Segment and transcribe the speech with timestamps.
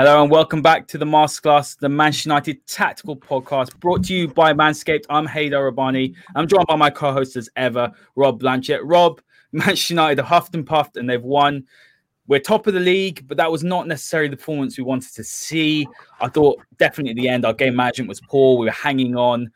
[0.00, 4.28] Hello and welcome back to the Masterclass, the Manchester United Tactical Podcast, brought to you
[4.28, 5.04] by Manscaped.
[5.10, 6.14] I'm Haider Rubbani.
[6.34, 8.80] I'm joined by my co-host as ever, Rob Blanchette.
[8.82, 9.20] Rob,
[9.52, 11.66] Manchester United are huffed and puffed and they've won.
[12.28, 15.22] We're top of the league, but that was not necessarily the performance we wanted to
[15.22, 15.86] see.
[16.18, 18.56] I thought definitely at the end our game management was poor.
[18.56, 19.50] We were hanging on.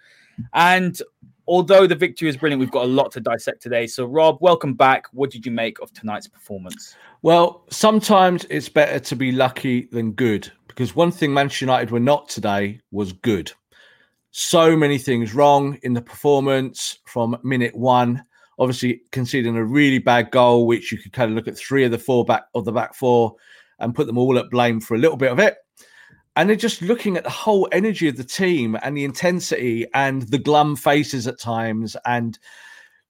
[0.52, 1.00] And
[1.46, 3.86] although the victory is brilliant, we've got a lot to dissect today.
[3.86, 5.06] So, Rob, welcome back.
[5.12, 6.94] What did you make of tonight's performance?
[7.22, 12.00] Well, sometimes it's better to be lucky than good because one thing Manchester United were
[12.00, 13.52] not today was good.
[14.30, 18.24] So many things wrong in the performance from minute one.
[18.58, 21.90] Obviously, conceding a really bad goal, which you could kind of look at three of
[21.90, 23.34] the four back of the back four
[23.78, 25.56] and put them all at blame for a little bit of it.
[26.36, 30.22] And they're just looking at the whole energy of the team and the intensity and
[30.22, 32.38] the glum faces at times and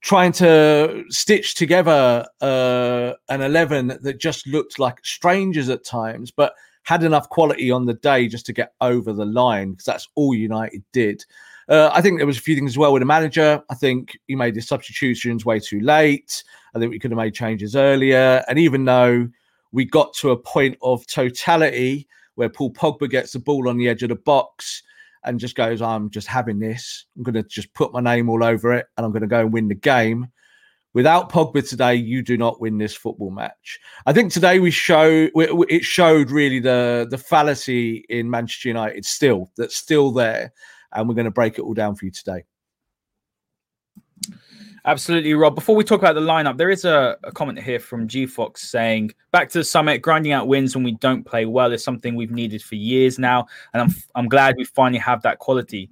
[0.03, 6.53] trying to stitch together uh, an 11 that just looked like strangers at times, but
[6.83, 10.35] had enough quality on the day just to get over the line because that's all
[10.35, 11.25] United did.
[11.69, 13.63] Uh, I think there was a few things as well with the manager.
[13.71, 16.45] I think he made his substitutions way too late.
[16.75, 18.45] I think we could have made changes earlier.
[18.49, 19.29] And even though
[19.73, 23.89] we got to a point of totality where Paul Pogba gets the ball on the
[23.89, 24.83] edge of the box,
[25.25, 27.07] and just goes, I'm just having this.
[27.17, 29.41] I'm going to just put my name all over it and I'm going to go
[29.41, 30.29] and win the game.
[30.93, 33.81] Without Pogba today, you do not win this football match.
[34.07, 39.51] I think today we show it showed really the the fallacy in Manchester United still
[39.57, 40.53] that's still there,
[40.93, 42.45] and we're going to break it all down for you today.
[44.87, 45.55] Absolutely, Rob.
[45.55, 48.63] Before we talk about the lineup, there is a, a, comment here from G Fox
[48.69, 52.15] saying, "Back to the summit, grinding out wins when we don't play well is something
[52.15, 55.89] we've needed for years now, and I'm I'm glad we finally have that quality."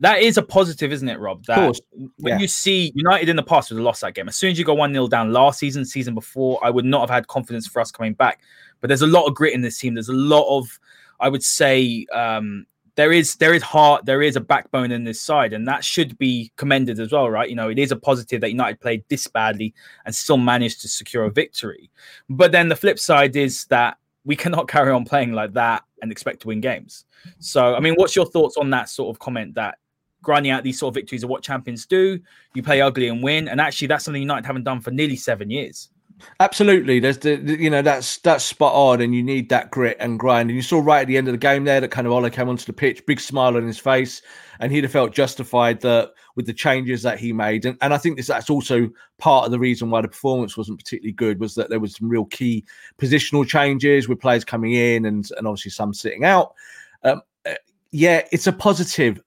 [0.00, 1.44] That is a positive, isn't it, Rob?
[1.46, 1.80] That of course.
[2.18, 4.28] When you see United in the past would have lost that game.
[4.28, 7.00] As soon as you go one 0 down last season, season before, I would not
[7.00, 8.40] have had confidence for us coming back.
[8.80, 9.94] But there's a lot of grit in this team.
[9.94, 10.78] There's a lot of,
[11.20, 12.66] I would say, um,
[12.96, 16.16] there is there is heart, there is a backbone in this side, and that should
[16.18, 17.48] be commended as well, right?
[17.48, 19.74] You know, it is a positive that United played this badly
[20.06, 21.90] and still managed to secure a victory.
[22.28, 26.12] But then the flip side is that we cannot carry on playing like that and
[26.12, 27.04] expect to win games.
[27.38, 29.78] So, I mean, what's your thoughts on that sort of comment that
[30.22, 32.20] grinding out these sort of victories are what champions do?
[32.54, 35.50] You play ugly and win, and actually, that's something United haven't done for nearly seven
[35.50, 35.90] years.
[36.40, 39.96] Absolutely, there's the, the, you know that's that's spot on, and you need that grit
[40.00, 40.48] and grind.
[40.48, 42.30] And you saw right at the end of the game there that kind of Ole
[42.30, 44.22] came onto the pitch, big smile on his face,
[44.60, 47.64] and he'd have felt justified that with the changes that he made.
[47.64, 48.88] And, and I think this that's also
[49.18, 52.08] part of the reason why the performance wasn't particularly good was that there was some
[52.08, 52.64] real key
[52.98, 56.54] positional changes with players coming in and and obviously some sitting out.
[57.02, 57.54] Um, uh,
[57.90, 59.20] yeah, it's a positive,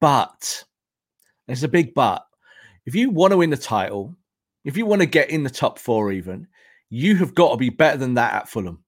[0.00, 0.64] but
[1.48, 2.24] it's a big but.
[2.86, 4.16] If you want to win the title,
[4.64, 6.46] if you want to get in the top four, even,
[6.90, 8.82] you have got to be better than that at Fulham.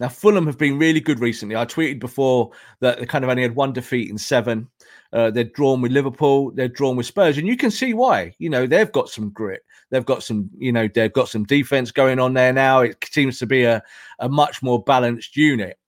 [0.00, 1.54] Now, Fulham have been really good recently.
[1.54, 4.68] I tweeted before that they kind of only had one defeat in seven.
[5.12, 8.34] Uh, they're drawn with Liverpool, they're drawn with Spurs, and you can see why.
[8.38, 9.62] You know, they've got some grit.
[9.90, 12.80] They've got some, you know, they've got some defense going on there now.
[12.80, 13.80] It seems to be a,
[14.18, 15.78] a much more balanced unit.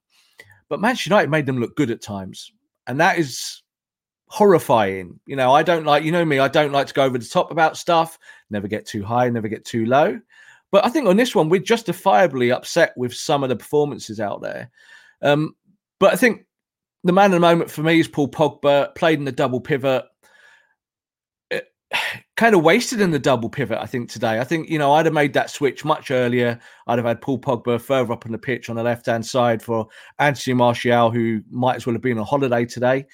[0.69, 2.53] But Manchester United made them look good at times.
[2.87, 3.63] And that is
[4.29, 5.21] horrifying.
[5.27, 7.25] You know, I don't like, you know me, I don't like to go over the
[7.25, 8.19] top about stuff,
[8.51, 10.21] never get too high, never get too low.
[10.73, 14.43] But I think on this one, we're justifiably upset with some of the performances out
[14.43, 14.71] there.
[15.23, 15.55] Um,
[16.01, 16.45] but I think
[17.05, 20.05] the man of the moment for me is Paul Pogba, played in the double pivot.
[21.51, 21.67] It,
[22.37, 24.41] kind of wasted in the double pivot, I think, today.
[24.41, 26.59] I think, you know, I'd have made that switch much earlier.
[26.87, 29.63] I'd have had Paul Pogba further up on the pitch on the left hand side
[29.63, 29.87] for
[30.19, 33.07] Anthony Martial, who might as well have been on holiday today.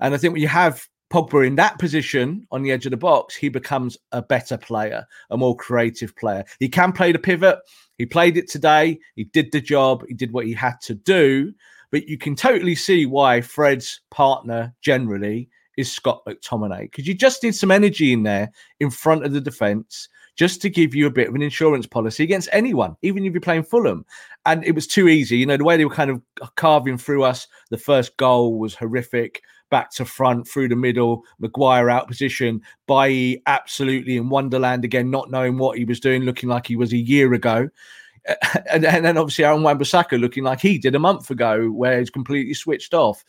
[0.00, 2.96] And I think when you have Pogba in that position on the edge of the
[2.96, 6.44] box, he becomes a better player, a more creative player.
[6.60, 7.58] He can play the pivot.
[7.98, 8.98] He played it today.
[9.16, 10.04] He did the job.
[10.06, 11.52] He did what he had to do.
[11.90, 17.42] But you can totally see why Fred's partner generally is Scott McTominay because you just
[17.42, 21.10] need some energy in there in front of the defence just to give you a
[21.10, 24.06] bit of an insurance policy against anyone, even if you're playing Fulham.
[24.46, 25.36] And it was too easy.
[25.36, 26.22] You know, the way they were kind of
[26.54, 31.90] carving through us, the first goal was horrific back to front through the middle, Maguire
[31.90, 36.66] out position, Bailly absolutely in Wonderland again, not knowing what he was doing, looking like
[36.66, 37.68] he was a year ago.
[38.70, 42.10] And, and then obviously Aaron Wan-Bissaka looking like he did a month ago, where he's
[42.10, 43.24] completely switched off.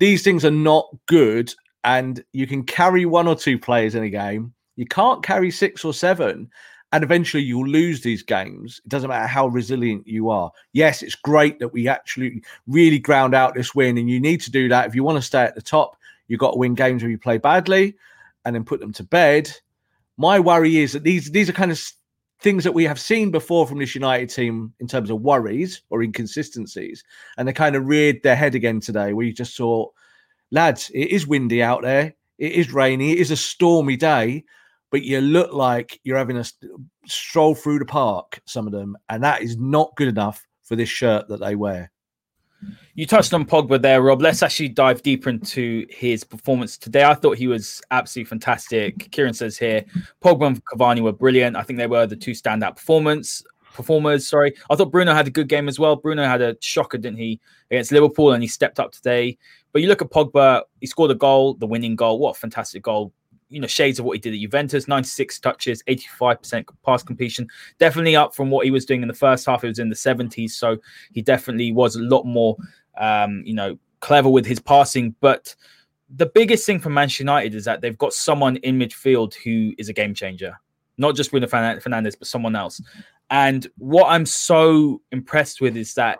[0.00, 1.54] These things are not good,
[1.84, 4.52] and you can carry one or two players in a game.
[4.74, 6.50] You can't carry six or seven
[6.94, 8.80] and eventually you'll lose these games.
[8.84, 10.52] It doesn't matter how resilient you are.
[10.72, 14.50] Yes, it's great that we actually really ground out this win, and you need to
[14.52, 15.96] do that if you want to stay at the top.
[16.28, 17.96] You've got to win games where you play badly
[18.44, 19.50] and then put them to bed.
[20.18, 21.82] My worry is that these these are kind of
[22.38, 26.00] things that we have seen before from this United team in terms of worries or
[26.00, 27.02] inconsistencies,
[27.38, 29.14] and they kind of reared their head again today.
[29.14, 29.88] Where you just saw,
[30.52, 34.44] lads, it is windy out there, it is rainy, it is a stormy day
[34.94, 36.44] but you look like you're having a
[37.04, 40.88] stroll through the park, some of them, and that is not good enough for this
[40.88, 41.90] shirt that they wear.
[42.94, 44.22] You touched on Pogba there, Rob.
[44.22, 47.02] Let's actually dive deeper into his performance today.
[47.02, 49.10] I thought he was absolutely fantastic.
[49.10, 49.84] Kieran says here,
[50.22, 51.56] Pogba and Cavani were brilliant.
[51.56, 53.42] I think they were the two standout performance
[53.72, 54.28] performers.
[54.28, 55.96] Sorry, I thought Bruno had a good game as well.
[55.96, 59.38] Bruno had a shocker, didn't he, against Liverpool, and he stepped up today.
[59.72, 62.20] But you look at Pogba; he scored a goal, the winning goal.
[62.20, 63.12] What a fantastic goal!
[63.48, 64.88] You know shades of what he did at Juventus.
[64.88, 67.48] 96 touches, 85% pass completion.
[67.78, 69.64] Definitely up from what he was doing in the first half.
[69.64, 70.78] It was in the 70s, so
[71.12, 72.56] he definitely was a lot more,
[72.98, 75.14] um, you know, clever with his passing.
[75.20, 75.54] But
[76.08, 79.88] the biggest thing for Manchester United is that they've got someone in midfield who is
[79.88, 80.58] a game changer.
[80.96, 82.80] Not just Bruno Fernandes, but someone else.
[83.30, 86.18] And what I'm so impressed with is that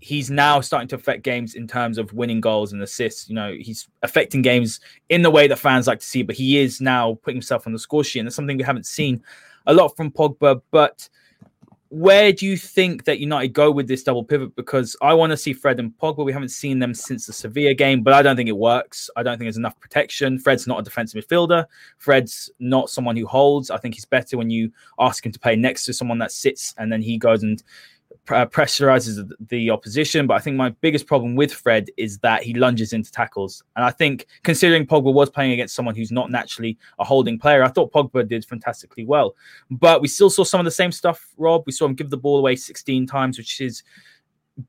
[0.00, 3.28] he's now starting to affect games in terms of winning goals and assists.
[3.28, 6.58] You know, he's affecting games in the way that fans like to see, but he
[6.58, 8.20] is now putting himself on the score sheet.
[8.20, 9.22] And that's something we haven't seen
[9.66, 10.62] a lot from Pogba.
[10.70, 11.08] But
[11.90, 14.54] where do you think that United go with this double pivot?
[14.54, 16.24] Because I want to see Fred and Pogba.
[16.24, 19.10] We haven't seen them since the Sevilla game, but I don't think it works.
[19.16, 20.38] I don't think there's enough protection.
[20.38, 21.64] Fred's not a defensive midfielder.
[21.96, 23.70] Fred's not someone who holds.
[23.70, 24.70] I think he's better when you
[25.00, 27.62] ask him to play next to someone that sits and then he goes and
[28.30, 30.26] uh, pressurizes the opposition.
[30.26, 33.62] But I think my biggest problem with Fred is that he lunges into tackles.
[33.76, 37.62] And I think considering Pogba was playing against someone who's not naturally a holding player,
[37.62, 39.34] I thought Pogba did fantastically well.
[39.70, 41.64] But we still saw some of the same stuff, Rob.
[41.66, 43.82] We saw him give the ball away 16 times, which is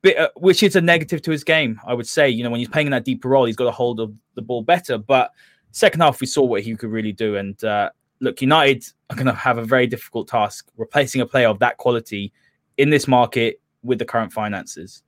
[0.01, 2.30] bit, uh, which is a negative to his game, I would say.
[2.30, 4.42] You know, when he's playing in that deeper role, he's got a hold of the
[4.42, 4.98] ball better.
[4.98, 5.32] But
[5.72, 7.38] second half, we saw what he could really do.
[7.38, 7.89] And uh,
[8.20, 11.78] look, United are going to have a very difficult task replacing a player of that
[11.78, 12.32] quality
[12.79, 15.03] in this market with the current finances?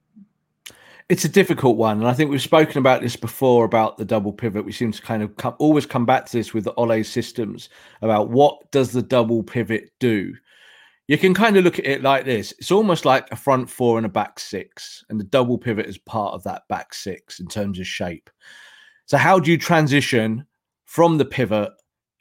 [1.10, 4.32] It's a difficult one, and I think we've spoken about this before about the double
[4.32, 4.64] pivot.
[4.64, 7.70] We seem to kind of come, always come back to this with the Ole systems
[8.02, 10.34] about what does the double pivot do.
[11.08, 13.98] You can kind of look at it like this: it's almost like a front four
[13.98, 17.48] and a back six, and the double pivot is part of that back six in
[17.48, 18.30] terms of shape.
[19.06, 20.46] So, how do you transition
[20.86, 21.72] from the pivot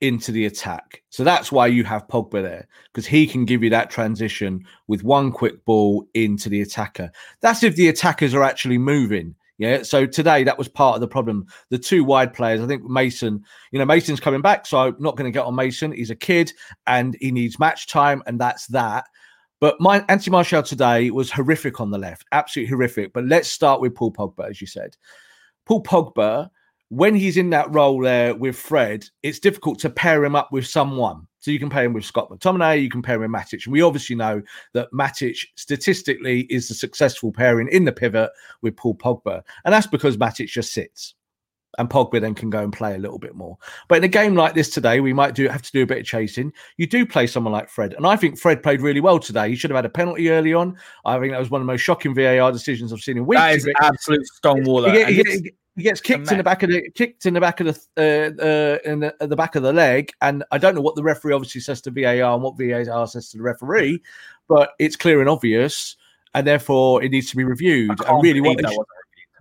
[0.00, 1.02] into the attack.
[1.10, 5.04] So that's why you have Pogba there because he can give you that transition with
[5.04, 7.10] one quick ball into the attacker.
[7.40, 9.34] That's if the attackers are actually moving.
[9.58, 9.82] Yeah.
[9.82, 11.46] So today that was part of the problem.
[11.68, 14.66] The two wide players, I think Mason, you know, Mason's coming back.
[14.66, 15.92] So I'm not going to get on Mason.
[15.92, 16.50] He's a kid
[16.86, 19.04] and he needs match time, and that's that.
[19.60, 23.12] But my Anthony Martial today was horrific on the left, absolutely horrific.
[23.12, 24.96] But let's start with Paul Pogba, as you said.
[25.66, 26.48] Paul Pogba
[26.90, 30.66] when he's in that role there with Fred, it's difficult to pair him up with
[30.66, 31.26] someone.
[31.38, 33.64] So you can pair him with Scott McTominay, you can pair him with Matic.
[33.64, 34.42] And we obviously know
[34.74, 38.30] that Matic statistically is the successful pairing in the pivot
[38.60, 39.42] with Paul Pogba.
[39.64, 41.14] And that's because Matic just sits
[41.78, 43.56] and Pogba then can go and play a little bit more.
[43.88, 45.98] But in a game like this today, we might do have to do a bit
[45.98, 46.52] of chasing.
[46.76, 49.48] You do play someone like Fred, and I think Fred played really well today.
[49.48, 50.76] He should have had a penalty early on.
[51.04, 53.40] I think that was one of the most shocking VAR decisions I've seen in weeks.
[53.40, 54.92] That is absolute stonewaller.
[55.80, 58.42] He, gets kicked in the back of the kicked in the back of the uh,
[58.42, 61.32] uh, in the, the, back of the leg, and I don't know what the referee
[61.32, 64.02] obviously says to VAR and what VAR says to the referee,
[64.48, 65.96] but it's clear and obvious,
[66.34, 67.98] and therefore it needs to be reviewed.
[68.06, 68.58] And really, what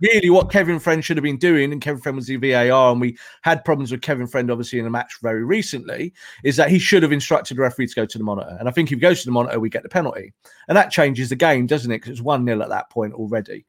[0.00, 3.00] really what Kevin Friend should have been doing, and Kevin Friend was the VAR, and
[3.00, 6.12] we had problems with Kevin Friend obviously in a match very recently,
[6.44, 8.56] is that he should have instructed the referee to go to the monitor.
[8.58, 10.32] And I think if he goes to the monitor, we get the penalty.
[10.68, 11.98] And that changes the game, doesn't it?
[11.98, 13.66] Because it's 1 0 at that point already.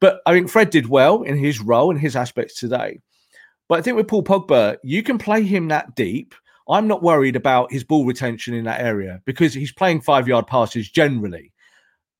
[0.00, 3.00] But I think Fred did well in his role and his aspects today.
[3.68, 6.34] But I think with Paul Pogba, you can play him that deep.
[6.68, 10.46] I'm not worried about his ball retention in that area because he's playing five yard
[10.46, 11.52] passes generally.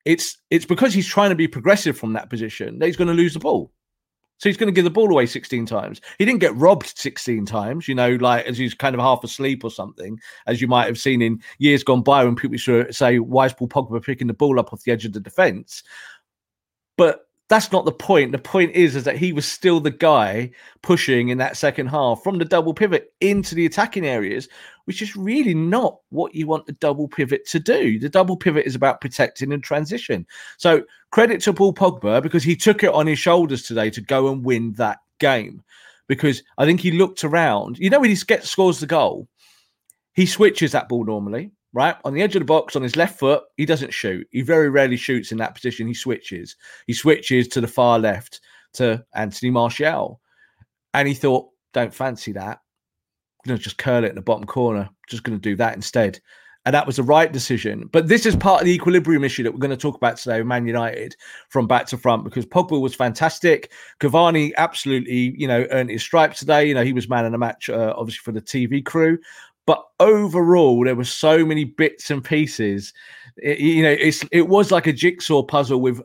[0.05, 3.15] It's it's because he's trying to be progressive from that position that he's going to
[3.15, 3.73] lose the ball.
[4.39, 6.01] So he's going to give the ball away 16 times.
[6.19, 9.65] He didn't get robbed 16 times, you know, like as he's kind of half asleep
[9.65, 12.57] or something, as you might have seen in years gone by when people
[12.93, 15.83] say, why is Paul Pogba picking the ball up off the edge of the defence?
[16.97, 18.33] But that's not the point.
[18.33, 20.51] The point is, is that he was still the guy
[20.83, 24.49] pushing in that second half from the double pivot into the attacking areas,
[24.85, 27.99] which is really not what you want the double pivot to do.
[27.99, 30.27] The double pivot is about protecting and transition.
[30.59, 34.31] So credit to Paul Pogba because he took it on his shoulders today to go
[34.31, 35.63] and win that game.
[36.07, 37.79] Because I think he looked around.
[37.79, 39.27] You know, when he gets scores the goal,
[40.13, 43.21] he switches that ball normally right on the edge of the box on his left
[43.21, 43.45] foot.
[43.57, 44.27] He doesn't shoot.
[44.33, 45.87] He very rarely shoots in that position.
[45.87, 46.57] He switches.
[46.89, 48.41] He switches to the far left
[48.75, 50.21] to Anthony Martial,
[50.93, 52.59] and he thought, "Don't fancy that.
[52.59, 54.91] I'm going to just curl it in the bottom corner.
[55.09, 56.19] Just going to do that instead."
[56.67, 57.89] And that was the right decision.
[57.93, 60.39] But this is part of the equilibrium issue that we're going to talk about today
[60.39, 61.17] with Man United
[61.49, 63.73] from back to front because Pogba was fantastic.
[64.01, 66.67] Cavani absolutely, you know, earned his stripes today.
[66.67, 69.19] You know, he was man of the match, uh, obviously, for the TV crew.
[69.69, 72.95] But overall, there were so many bits and pieces.
[73.37, 76.01] It, you know, it's it was like a jigsaw puzzle with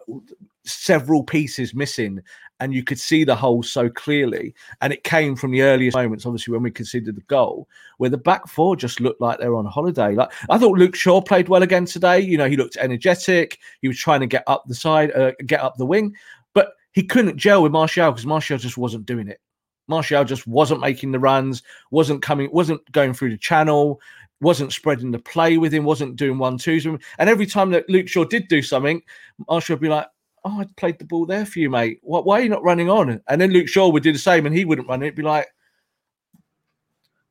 [0.65, 2.19] several pieces missing,
[2.59, 4.53] and you could see the whole so clearly.
[4.81, 8.17] And it came from the earliest moments, obviously, when we conceded the goal, where the
[8.17, 10.13] back four just looked like they were on holiday.
[10.13, 12.19] Like I thought, Luke Shaw played well again today.
[12.19, 13.59] You know, he looked energetic.
[13.81, 16.17] He was trying to get up the side, uh, get up the wing,
[16.53, 19.39] but he couldn't gel with Martial because Martial just wasn't doing it.
[19.87, 23.99] Martial just wasn't making the runs, wasn't coming, wasn't going through the channel,
[24.41, 26.85] wasn't spreading the play with him, wasn't doing one twos.
[26.85, 29.01] And every time that Luke Shaw did do something,
[29.47, 30.07] Martial would be like,
[30.45, 31.99] Oh, I played the ball there for you, mate.
[32.01, 33.21] Why, are you not running on?
[33.29, 35.05] And then Luke Shaw would do the same and he wouldn't run it.
[35.05, 35.47] It'd be like,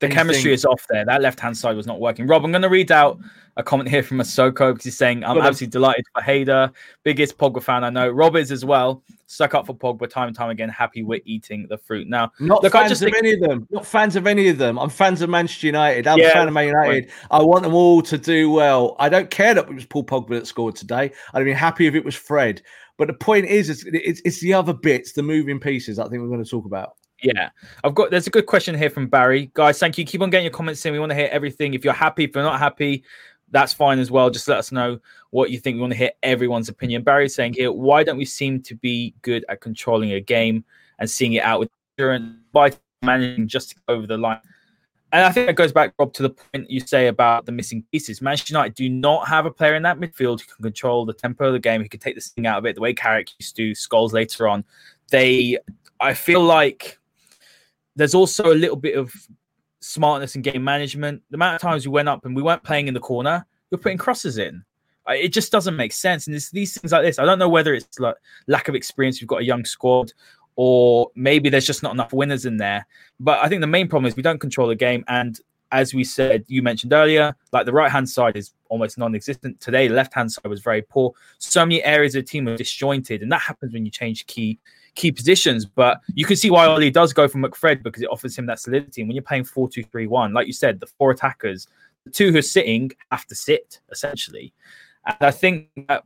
[0.02, 1.04] the chemistry is off there.
[1.04, 2.26] That left hand side was not working.
[2.26, 3.18] Rob, I'm going to read out
[3.56, 6.73] a comment here from Asoko because he's saying, I'm absolutely delighted for Haider,
[7.04, 8.09] biggest Pogba fan I know.
[8.09, 9.02] Rob is as well.
[9.26, 10.68] Stuck up for Pogba time and time again.
[10.68, 12.09] Happy we're eating the fruit.
[12.09, 13.16] Now, not look, fans of think...
[13.16, 13.66] any of them.
[13.71, 14.78] Not fans of any of them.
[14.78, 16.06] I'm fans of Manchester United.
[16.06, 17.11] I'm yeah, a fan of Man United.
[17.30, 18.97] I want them all to do well.
[18.99, 21.12] I don't care that it was Paul Pogba that scored today.
[21.32, 22.62] I'd be happy if it was Fred.
[22.99, 25.99] But the point is, it's, it's, it's the other bits, the moving pieces.
[25.99, 26.97] I think we're going to talk about.
[27.23, 27.50] Yeah,
[27.85, 28.11] I've got.
[28.11, 29.79] There's a good question here from Barry, guys.
[29.79, 30.05] Thank you.
[30.05, 30.93] Keep on getting your comments in.
[30.93, 31.75] We want to hear everything.
[31.75, 33.05] If you're happy, if you're not happy,
[33.52, 34.29] that's fine as well.
[34.29, 34.99] Just let us know
[35.31, 35.76] what you think.
[35.76, 37.02] We want to hear everyone's opinion.
[37.02, 40.64] Barry's saying here, why don't we seem to be good at controlling a game
[40.99, 44.41] and seeing it out with endurance by managing just over the line?
[45.12, 47.85] And I think that goes back, Rob, to the point you say about the missing
[47.93, 48.23] pieces.
[48.23, 51.49] Manchester United do not have a player in that midfield who can control the tempo
[51.49, 53.55] of the game, who can take this thing out of it the way Carrick used
[53.57, 54.64] to, Scholes later on.
[55.11, 55.59] They,
[56.00, 56.99] I feel like
[57.96, 59.12] there's also a little bit of
[59.80, 61.22] smartness in game management.
[61.30, 63.78] The amount of times we went up and we weren't playing in the corner, you're
[63.78, 64.64] putting crosses in.
[65.08, 66.26] It just doesn't make sense.
[66.26, 67.18] And it's these things like this.
[67.18, 68.14] I don't know whether it's like
[68.46, 69.20] lack of experience.
[69.20, 70.12] We've got a young squad,
[70.54, 72.87] or maybe there's just not enough winners in there.
[73.18, 75.04] But I think the main problem is we don't control the game.
[75.08, 75.38] And
[75.72, 79.61] as we said, you mentioned earlier, like the right hand side is almost non existent.
[79.61, 81.12] Today, the left hand side was very poor.
[81.38, 83.22] So many areas of the team are disjointed.
[83.22, 84.61] And that happens when you change key
[84.94, 85.64] key positions.
[85.64, 88.58] But you can see why Ole does go for McFred because it offers him that
[88.58, 89.02] solidity.
[89.02, 91.66] And when you're playing 4 2 3 1, like you said, the four attackers,
[92.04, 94.52] the two who are sitting have to sit essentially.
[95.06, 96.04] And I think that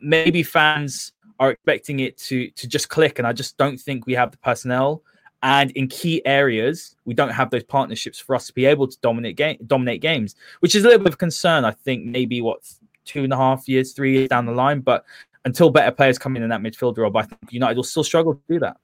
[0.00, 4.14] maybe fans are expecting it to to just click, and I just don't think we
[4.14, 5.02] have the personnel.
[5.42, 8.98] And in key areas, we don't have those partnerships for us to be able to
[9.00, 11.64] dominate game, dominate games, which is a little bit of concern.
[11.64, 12.60] I think maybe what
[13.04, 14.80] two and a half years, three years down the line.
[14.80, 15.04] But
[15.46, 18.34] until better players come in in that midfield, Rob, I think United will still struggle
[18.34, 18.76] to do that.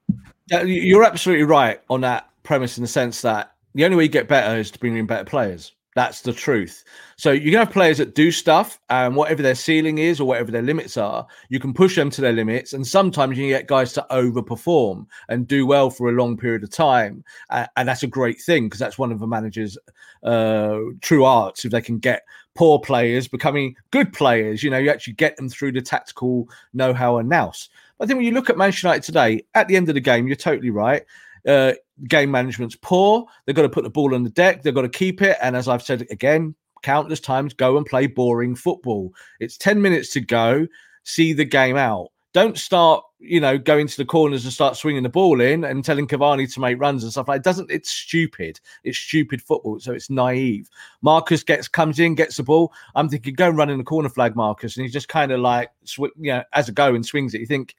[0.66, 4.28] You're absolutely right on that premise in the sense that the only way you get
[4.28, 5.72] better is to bring in better players.
[5.94, 6.84] That's the truth.
[7.16, 10.50] So you can have players that do stuff, and whatever their ceiling is or whatever
[10.50, 12.72] their limits are, you can push them to their limits.
[12.72, 16.62] And sometimes you can get guys to overperform and do well for a long period
[16.62, 19.76] of time, uh, and that's a great thing because that's one of the manager's
[20.22, 21.64] uh, true arts.
[21.64, 22.22] If they can get
[22.54, 27.18] poor players becoming good players, you know, you actually get them through the tactical know-how
[27.18, 27.68] and nous.
[27.98, 30.00] But I think when you look at Manchester United today, at the end of the
[30.00, 31.02] game, you're totally right.
[31.46, 31.72] Uh,
[32.08, 33.26] game management's poor.
[33.46, 34.62] They've got to put the ball on the deck.
[34.62, 35.36] They've got to keep it.
[35.42, 39.12] And as I've said again, countless times, go and play boring football.
[39.40, 40.66] It's 10 minutes to go.
[41.04, 42.08] See the game out.
[42.34, 45.84] Don't start, you know, going to the corners and start swinging the ball in and
[45.84, 47.40] telling Cavani to make runs and stuff like.
[47.40, 47.70] It doesn't.
[47.70, 48.58] It's stupid.
[48.84, 49.78] It's stupid football.
[49.80, 50.70] So it's naive.
[51.02, 52.72] Marcus gets comes in, gets the ball.
[52.94, 55.40] I'm thinking, go and run in the corner flag, Marcus, and he's just kind of
[55.40, 57.40] like, sw- you know, as a go and swings it.
[57.40, 57.74] You think,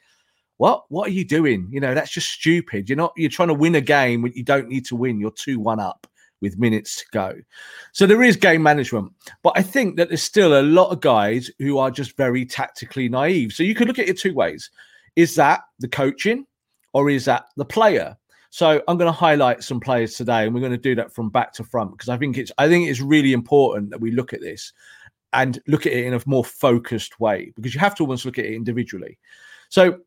[0.63, 0.85] what?
[0.87, 1.67] What are you doing?
[1.71, 2.87] You know that's just stupid.
[2.87, 5.19] You're not you're trying to win a game when you don't need to win.
[5.19, 6.07] You're 2-1 up
[6.39, 7.35] with minutes to go.
[7.91, 9.11] So there is game management
[9.43, 13.09] but i think that there's still a lot of guys who are just very tactically
[13.09, 13.51] naive.
[13.51, 14.69] So you could look at it two ways.
[15.17, 16.45] Is that the coaching
[16.93, 18.15] or is that the player?
[18.49, 21.29] So i'm going to highlight some players today and we're going to do that from
[21.29, 24.31] back to front because i think it's i think it's really important that we look
[24.31, 24.71] at this
[25.33, 28.37] and look at it in a more focused way because you have to almost look
[28.39, 29.17] at it individually.
[29.69, 29.99] So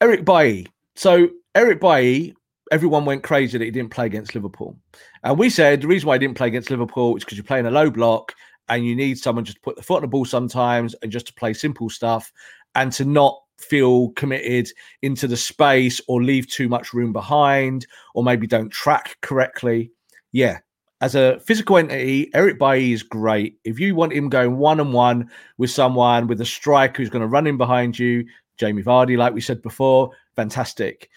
[0.00, 0.66] Eric Bailly.
[0.96, 2.34] So Eric Bailly,
[2.72, 4.76] everyone went crazy that he didn't play against Liverpool.
[5.22, 7.66] And we said the reason why he didn't play against Liverpool is because you're playing
[7.66, 8.34] a low block
[8.68, 11.26] and you need someone just to put the foot on the ball sometimes and just
[11.26, 12.32] to play simple stuff
[12.74, 14.70] and to not feel committed
[15.02, 19.90] into the space or leave too much room behind or maybe don't track correctly.
[20.32, 20.58] Yeah.
[21.02, 23.58] As a physical entity, Eric Bailly is great.
[23.64, 27.22] If you want him going one on one with someone, with a striker who's going
[27.22, 28.26] to run in behind you,
[28.60, 31.08] Jamie Vardy, like we said before, fantastic.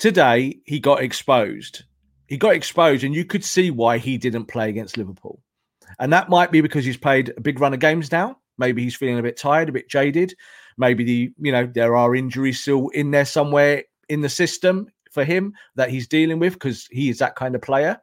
[0.00, 1.84] Today, he got exposed.
[2.26, 5.40] He got exposed, and you could see why he didn't play against Liverpool.
[6.00, 8.38] And that might be because he's played a big run of games now.
[8.58, 10.34] Maybe he's feeling a bit tired, a bit jaded.
[10.78, 15.24] Maybe the you know there are injuries still in there somewhere in the system for
[15.24, 18.00] him that he's dealing with because he is that kind of player.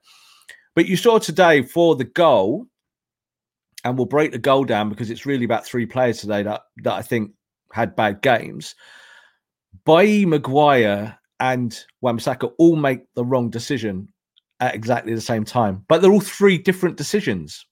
[0.75, 2.67] But you saw today for the goal,
[3.83, 6.93] and we'll break the goal down because it's really about three players today that that
[6.93, 7.31] I think
[7.71, 8.75] had bad games.
[9.85, 14.07] Bailly Maguire and Wan-Bissaka all make the wrong decision
[14.59, 17.65] at exactly the same time, but they're all three different decisions.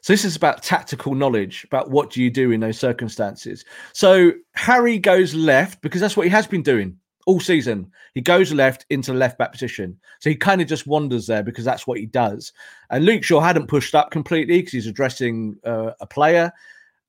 [0.00, 3.64] So this is about tactical knowledge about what do you do in those circumstances.
[3.92, 7.90] So Harry goes left because that's what he has been doing all season.
[8.14, 9.98] He goes left into the left back position.
[10.20, 12.52] So he kind of just wanders there because that's what he does.
[12.90, 16.50] And Luke Shaw hadn't pushed up completely because he's addressing uh, a player.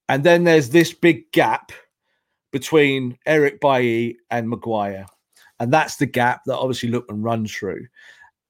[0.09, 1.71] And then there's this big gap
[2.51, 5.05] between Eric Bailly and Maguire.
[5.59, 7.85] And that's the gap that obviously Lookman runs through.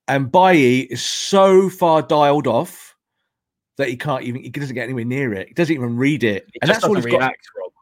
[0.08, 2.96] And Bailly is so far dialed off
[3.78, 5.50] that he can't even, he doesn't get anywhere near it.
[5.50, 6.48] He doesn't even read it.
[6.54, 7.34] He and that's all he's got.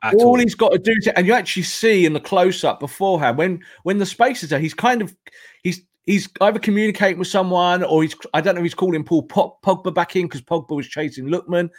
[0.04, 0.40] All, all.
[0.40, 3.64] he's got to do to, and you actually see in the close up beforehand when
[3.82, 5.16] when the space is there, he's kind of
[5.64, 9.92] he's he's either communicating with someone or he's I don't know he's calling Paul Pogba
[9.92, 11.70] back in because Pogba was chasing Lookman,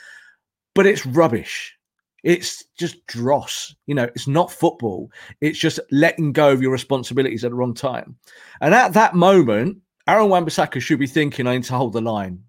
[0.75, 1.78] but it's rubbish.
[2.25, 3.75] It's just dross.
[3.87, 5.11] You know, it's not football.
[5.41, 8.17] It's just letting go of your responsibilities at the wrong time.
[8.61, 12.43] And at that moment, Aaron Wan-Bissaka should be thinking, I need to hold the line.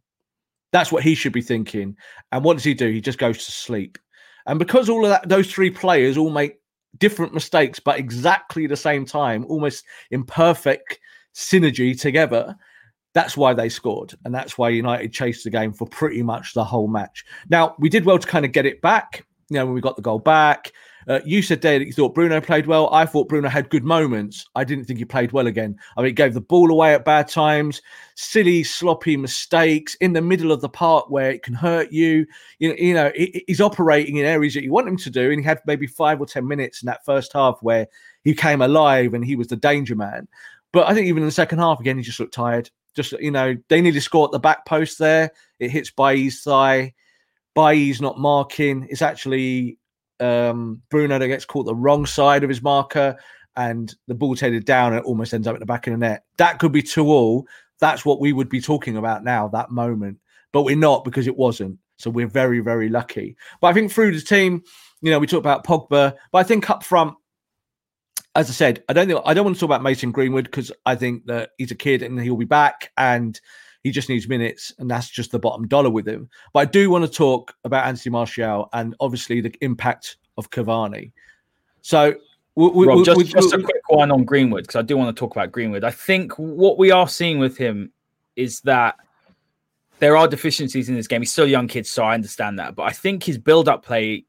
[0.72, 1.96] That's what he should be thinking.
[2.32, 2.90] And what does he do?
[2.90, 3.98] He just goes to sleep.
[4.46, 6.60] And because all of that, those three players all make
[6.98, 11.00] different mistakes, but exactly the same time, almost in perfect
[11.36, 12.56] synergy together,
[13.14, 14.14] that's why they scored.
[14.26, 17.26] And that's why United chased the game for pretty much the whole match.
[17.50, 19.96] Now, we did well to kind of get it back you know, when we got
[19.96, 20.72] the goal back.
[21.08, 22.88] Uh, you said there that you thought Bruno played well.
[22.94, 24.46] I thought Bruno had good moments.
[24.54, 25.76] I didn't think he played well again.
[25.98, 27.82] I mean, he gave the ball away at bad times,
[28.16, 32.28] silly, sloppy mistakes in the middle of the park where it can hurt you.
[32.60, 35.32] You know, you know he, he's operating in areas that you want him to do,
[35.32, 37.88] and he had maybe five or ten minutes in that first half where
[38.24, 40.28] he came alive and he was the danger man.
[40.72, 42.70] But I think even in the second half, again, he just looked tired.
[42.96, 45.32] Just you know, they nearly scored at the back post there.
[45.60, 46.94] It hits by his thigh.
[47.60, 48.88] Bailly's not marking.
[48.90, 49.78] It's actually
[50.22, 53.18] um, Bruno that gets caught the wrong side of his marker
[53.58, 55.98] and the ball's headed down and it almost ends up in the back of the
[55.98, 56.24] net.
[56.38, 57.46] That could be two all.
[57.80, 60.20] That's what we would be talking about now, that moment.
[60.54, 61.78] But we're not because it wasn't.
[61.98, 63.36] So we're very, very lucky.
[63.60, 64.64] But I think through the team,
[65.02, 67.16] you know, we talk about Pogba, but I think up front,
[68.36, 70.72] as I said, I don't think I don't want to talk about Mason Greenwood because
[70.86, 73.40] I think that he's a kid and he'll be back and
[73.84, 76.30] he just needs minutes, and that's just the bottom dollar with him.
[76.54, 81.12] But I do want to talk about Anthony Martial and obviously the impact of Cavani.
[81.82, 82.16] So
[82.56, 85.16] we, Rob, we, just, we- just a quick one on Greenwood because I do want
[85.16, 85.84] to talk about Greenwood.
[85.84, 87.92] I think what we are seeing with him
[88.36, 88.96] is that
[90.00, 91.22] there are deficiencies in his game.
[91.22, 92.76] He's still a young kid, so I understand that.
[92.76, 94.26] But I think his build-up play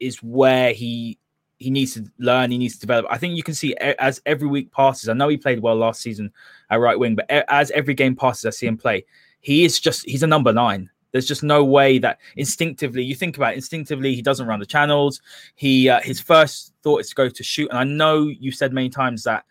[0.00, 1.18] is where he
[1.62, 2.50] he needs to learn.
[2.50, 3.06] He needs to develop.
[3.08, 5.08] I think you can see as every week passes.
[5.08, 6.32] I know he played well last season
[6.70, 9.04] at right wing, but as every game passes, I see him play.
[9.40, 10.90] He is just he's a number nine.
[11.12, 14.66] There's just no way that instinctively you think about it, instinctively he doesn't run the
[14.66, 15.20] channels.
[15.54, 18.72] He uh, his first thought is to go to shoot, and I know you said
[18.72, 19.44] many times that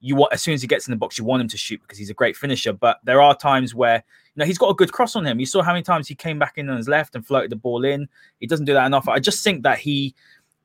[0.00, 1.80] you want as soon as he gets in the box, you want him to shoot
[1.80, 2.72] because he's a great finisher.
[2.72, 5.40] But there are times where you know he's got a good cross on him.
[5.40, 7.56] You saw how many times he came back in on his left and floated the
[7.56, 8.08] ball in.
[8.38, 9.08] He doesn't do that enough.
[9.08, 10.14] I just think that he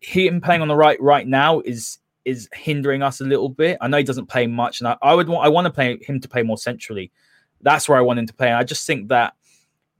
[0.01, 3.77] him playing on the right right now is is hindering us a little bit.
[3.81, 5.97] I know he doesn't play much, and I, I would want I want to play
[6.01, 7.11] him to play more centrally.
[7.61, 8.47] That's where I want him to play.
[8.47, 9.35] And I just think that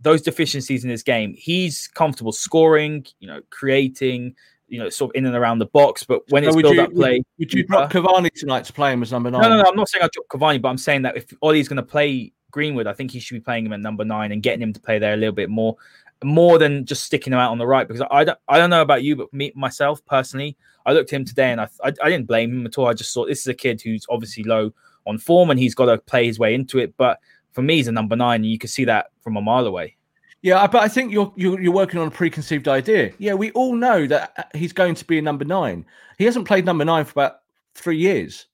[0.02, 4.36] those deficiencies in his game, he's comfortable scoring, you know, creating,
[4.68, 6.04] you know, sort of in and around the box.
[6.04, 8.74] But when So it's build you, up play, would, would you drop Cavani tonight to
[8.74, 9.42] play him as number nine?
[9.42, 9.70] no, no, no.
[9.70, 12.34] I'm not saying I drop Cavani, but I'm saying that if Ole's going to play
[12.50, 14.80] Greenwood, I think he should be playing him at number nine and getting him to
[14.80, 15.78] play there a little bit more,
[16.24, 17.88] more than just sticking him out on the right.
[17.88, 21.18] Because I don't, I don't know about you, but me myself personally, I looked at
[21.18, 22.88] him today and I, I, I didn't blame him at all.
[22.88, 24.74] I just thought this is a kid who's obviously low
[25.06, 26.96] on form and he's got to play his way into it.
[26.98, 27.20] But
[27.52, 29.98] for me, he's a number nine, and you can see that from a mile away.
[30.42, 33.12] Yeah, but I think you're, you're you're working on a preconceived idea.
[33.20, 35.86] Yeah, we all know that uh, he's going to be a number nine.
[36.18, 37.42] He hasn't played number nine for about
[37.76, 38.48] three years.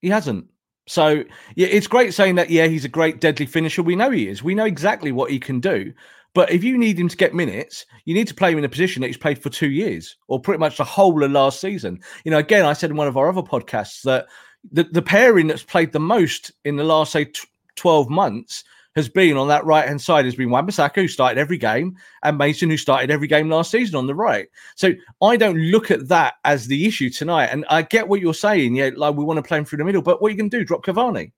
[0.00, 0.46] He hasn't.
[0.86, 1.24] So
[1.56, 2.50] yeah, it's great saying that.
[2.50, 3.82] Yeah, he's a great deadly finisher.
[3.82, 4.44] We know he is.
[4.44, 5.92] We know exactly what he can do.
[6.36, 8.68] But if you need him to get minutes, you need to play him in a
[8.68, 11.98] position that he's played for two years or pretty much the whole of last season.
[12.24, 14.26] You know, again, I said in one of our other podcasts that
[14.70, 18.64] the, the pairing that's played the most in the last, say, t- 12 months
[18.96, 22.36] has been on that right hand side has been Wan-Bissaka, who started every game, and
[22.36, 24.46] Mason, who started every game last season on the right.
[24.74, 27.46] So I don't look at that as the issue tonight.
[27.46, 28.74] And I get what you're saying.
[28.74, 30.50] Yeah, like we want to play him through the middle, but what are you can
[30.50, 31.32] do, drop Cavani.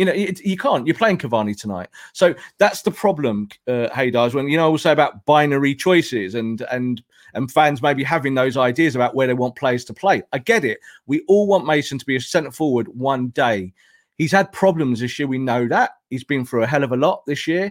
[0.00, 0.86] You know, it, you can't.
[0.86, 3.50] You're playing Cavani tonight, so that's the problem.
[3.68, 7.02] Uh, Haydars, when you know, I will say about binary choices and and
[7.34, 10.22] and fans maybe having those ideas about where they want players to play.
[10.32, 10.78] I get it.
[11.04, 13.74] We all want Mason to be a centre forward one day.
[14.16, 15.28] He's had problems this year.
[15.28, 17.70] We know that he's been through a hell of a lot this year.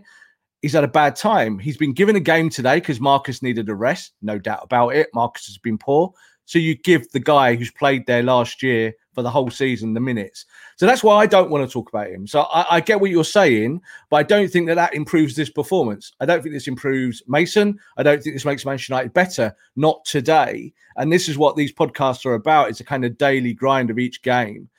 [0.62, 1.58] He's had a bad time.
[1.58, 5.10] He's been given a game today because Marcus needed a rest, no doubt about it.
[5.16, 6.14] Marcus has been poor.
[6.50, 10.00] So you give the guy who's played there last year for the whole season the
[10.00, 10.48] minutes.
[10.78, 12.26] So that's why I don't want to talk about him.
[12.26, 15.52] So I, I get what you're saying, but I don't think that that improves this
[15.52, 16.12] performance.
[16.20, 17.78] I don't think this improves Mason.
[17.98, 19.56] I don't think this makes Manchester United better.
[19.76, 20.74] Not today.
[20.96, 22.70] And this is what these podcasts are about.
[22.70, 24.70] It's a kind of daily grind of each game.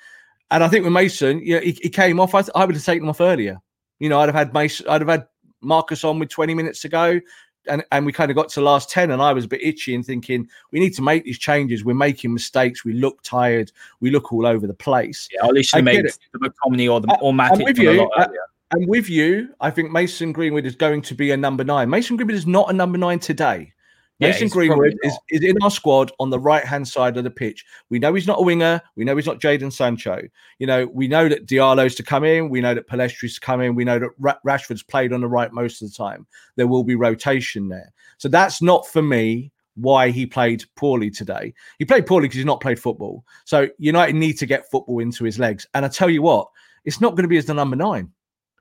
[0.50, 2.34] And I think with Mason, yeah, he, he came off.
[2.34, 3.60] I, I would have taken him off earlier.
[4.00, 4.88] You know, I'd have had Mason.
[4.88, 5.28] I'd have had
[5.60, 7.20] Marcus on with 20 minutes to go.
[7.68, 9.62] And, and we kind of got to the last 10 and I was a bit
[9.62, 11.84] itchy and thinking we need to make these changes.
[11.84, 12.84] We're making mistakes.
[12.84, 13.70] We look tired.
[14.00, 15.28] We look all over the place.
[15.32, 17.92] Yeah, should I have made the McTominay or the or I'm Matic with you.
[17.92, 18.40] lot uh, earlier.
[18.72, 19.54] I'm with you.
[19.60, 21.90] I think Mason Greenwood is going to be a number nine.
[21.90, 23.72] Mason Greenwood is not a number nine today.
[24.20, 27.64] Mason Greenwood is, is in our squad on the right hand side of the pitch.
[27.88, 28.80] We know he's not a winger.
[28.96, 30.20] We know he's not Jaden Sancho.
[30.58, 32.50] You know, we know that Diallo's to come in.
[32.50, 33.74] We know that Pellistri's to come in.
[33.74, 36.26] We know that Ra- Rashford's played on the right most of the time.
[36.56, 37.92] There will be rotation there.
[38.18, 41.54] So that's not for me why he played poorly today.
[41.78, 43.24] He played poorly because he's not played football.
[43.44, 45.66] So United need to get football into his legs.
[45.74, 46.48] And I tell you what,
[46.84, 48.10] it's not going to be as the number nine.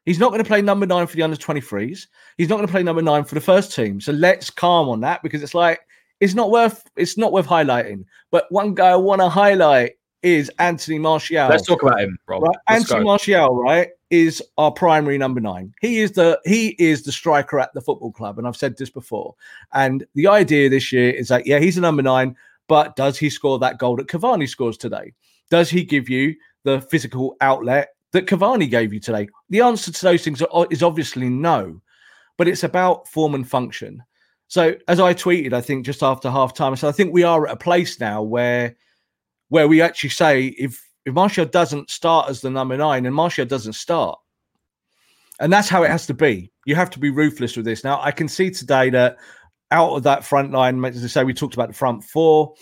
[0.10, 2.08] He's not going to play number nine for the under 23s.
[2.36, 4.02] He's not going to play number nine for the first team.
[4.02, 5.82] So let's calm on that because it's like
[6.20, 8.06] it's not worth it's not worth highlighting.
[8.32, 11.48] But one guy I want to highlight is Anthony Martial.
[11.48, 12.42] Let's talk about him, Rob.
[12.42, 13.06] Right, Anthony go.
[13.06, 15.76] Martial, right, is our primary number nine.
[15.80, 18.90] He is the he is the striker at the football club, and I've said this
[18.90, 19.36] before.
[19.74, 22.36] And the idea this year is that yeah, he's a number nine,
[22.68, 25.14] but does he score that goal that Cavani scores today?
[25.52, 29.28] Does he give you the physical outlet that Cavani gave you today?
[29.50, 31.82] The answer to those things are, is obviously no,
[32.38, 34.04] but it's about form and function.
[34.48, 37.48] So as I tweeted, I think just after half time, so I think we are
[37.48, 38.76] at a place now where
[39.50, 43.46] where we actually say if if Martial doesn't start as the number nine and Martial
[43.46, 44.20] doesn't start,
[45.40, 46.52] and that's how it has to be.
[46.66, 47.84] You have to be ruthless with this.
[47.84, 49.18] Now I can see today that
[49.72, 52.54] out of that front line, as I say, we talked about the front four.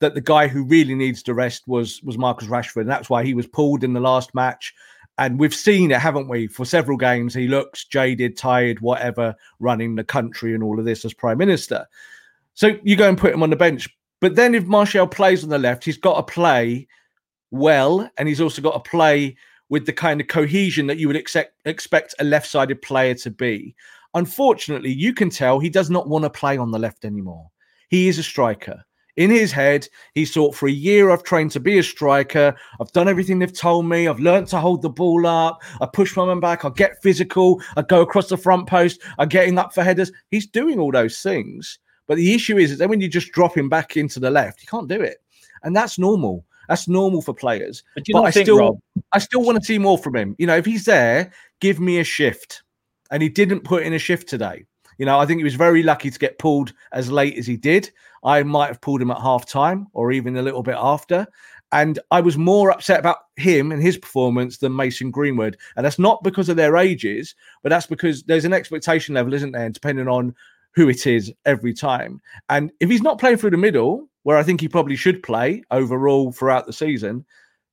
[0.00, 3.22] That the guy who really needs to rest was was Marcus Rashford, and that's why
[3.22, 4.74] he was pulled in the last match.
[5.18, 7.34] And we've seen it, haven't we, for several games?
[7.34, 11.86] He looks jaded, tired, whatever, running the country and all of this as prime minister.
[12.54, 13.88] So you go and put him on the bench.
[14.20, 16.88] But then if Martial plays on the left, he's got to play
[17.50, 19.36] well, and he's also got to play
[19.68, 23.74] with the kind of cohesion that you would expect expect a left-sided player to be.
[24.14, 27.50] Unfortunately, you can tell he does not want to play on the left anymore.
[27.88, 28.84] He is a striker.
[29.16, 32.54] In his head, he thought for a year I've trained to be a striker.
[32.80, 34.08] I've done everything they've told me.
[34.08, 35.62] I've learned to hold the ball up.
[35.80, 36.64] I push my man back.
[36.64, 37.62] I get physical.
[37.76, 39.00] I go across the front post.
[39.18, 40.10] I'm getting up for headers.
[40.30, 41.78] He's doing all those things.
[42.06, 44.62] But the issue is, is that when you just drop him back into the left,
[44.62, 45.18] you can't do it.
[45.62, 46.44] And that's normal.
[46.68, 47.82] That's normal for players.
[47.94, 48.80] But, but I think, still, Rob-
[49.12, 50.34] I still want to see more from him.
[50.38, 52.62] You know, if he's there, give me a shift.
[53.10, 54.64] And he didn't put in a shift today.
[54.98, 57.56] You know, I think he was very lucky to get pulled as late as he
[57.56, 57.90] did.
[58.22, 61.26] I might have pulled him at half time or even a little bit after.
[61.72, 65.56] And I was more upset about him and his performance than Mason Greenwood.
[65.76, 69.52] And that's not because of their ages, but that's because there's an expectation level, isn't
[69.52, 69.64] there?
[69.64, 70.34] And Depending on
[70.74, 72.20] who it is every time.
[72.48, 75.62] And if he's not playing through the middle, where I think he probably should play
[75.70, 77.24] overall throughout the season,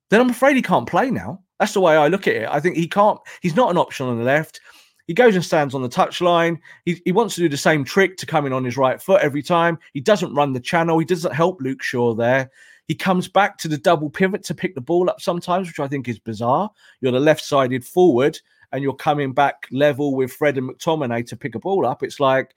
[0.10, 1.42] then I'm afraid he can't play now.
[1.60, 2.50] That's the way I look at it.
[2.50, 4.60] I think he can't, he's not an option on the left.
[5.08, 6.60] He goes and stands on the touchline.
[6.86, 9.22] He, he wants to do the same trick to come in on his right foot
[9.22, 9.78] every time.
[9.94, 11.00] He doesn't run the channel.
[11.00, 12.50] He doesn't help Luke Shaw there.
[12.88, 15.88] He comes back to the double pivot to pick the ball up sometimes, which I
[15.88, 16.70] think is bizarre.
[17.00, 18.40] You're the left sided forward
[18.72, 22.04] and you're coming back level with Fred and McTominay to pick a ball up.
[22.04, 22.54] It's like,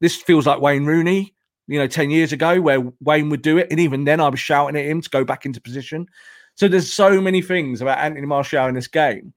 [0.00, 1.34] this feels like Wayne Rooney,
[1.66, 3.68] you know, 10 years ago where Wayne would do it.
[3.70, 6.06] And even then I was shouting at him to go back into position.
[6.54, 9.32] So there's so many things about Anthony Martial in this game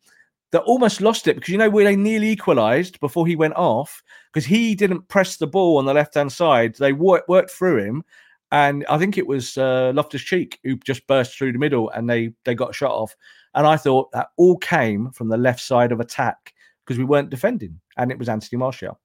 [0.54, 4.04] that almost lost it because you know where they nearly equalised before he went off
[4.32, 6.76] because he didn't press the ball on the left hand side.
[6.76, 8.04] They worked, worked through him,
[8.52, 12.08] and I think it was uh, Loftus Cheek who just burst through the middle and
[12.08, 13.16] they they got shot off.
[13.56, 16.54] And I thought that all came from the left side of attack
[16.86, 19.00] because we weren't defending, and it was Anthony Martial.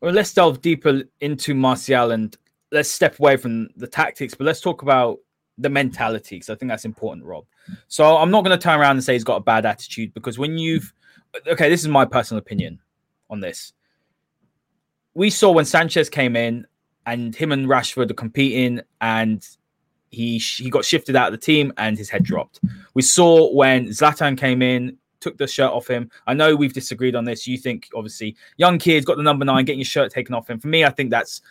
[0.00, 2.36] Well, let's delve deeper into Martial and
[2.70, 5.18] let's step away from the tactics, but let's talk about
[5.58, 7.44] the mentality because I think that's important, Rob.
[7.88, 10.38] So I'm not going to turn around and say he's got a bad attitude because
[10.38, 10.92] when you've
[11.46, 12.78] okay, this is my personal opinion
[13.30, 13.72] on this.
[15.14, 16.66] We saw when Sanchez came in
[17.06, 19.46] and him and Rashford are competing and
[20.10, 22.60] he he got shifted out of the team and his head dropped.
[22.94, 26.10] We saw when Zlatan came in, took the shirt off him.
[26.26, 27.46] I know we've disagreed on this.
[27.46, 30.58] You think obviously young kids got the number nine, getting your shirt taken off him.
[30.58, 31.42] For me, I think that's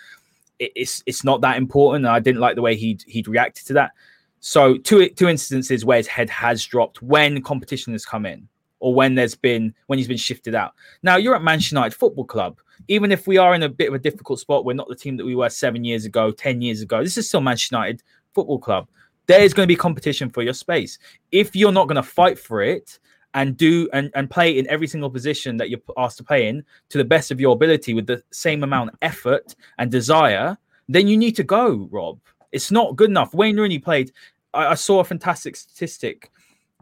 [0.61, 2.05] it's it's not that important.
[2.05, 3.91] I didn't like the way he'd he'd reacted to that.
[4.39, 8.47] So two two instances where his head has dropped when competition has come in,
[8.79, 10.73] or when there's been when he's been shifted out.
[11.03, 12.59] Now you're at Manchester United Football Club.
[12.87, 15.17] Even if we are in a bit of a difficult spot, we're not the team
[15.17, 17.03] that we were seven years ago, ten years ago.
[17.03, 18.87] This is still Manchester United Football Club.
[19.27, 20.97] There is going to be competition for your space.
[21.31, 22.99] If you're not going to fight for it
[23.33, 26.63] and do and, and play in every single position that you're asked to play in
[26.89, 30.57] to the best of your ability with the same amount of effort and desire,
[30.89, 32.19] then you need to go, Rob.
[32.51, 33.33] It's not good enough.
[33.33, 34.11] Wayne Rooney played.
[34.53, 36.31] I, I saw a fantastic statistic.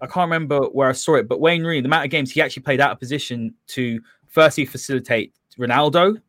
[0.02, 2.42] I can't remember where I saw it, but Wayne Rooney, the amount of games he
[2.42, 6.22] actually played out of position to firstly facilitate Ronaldo,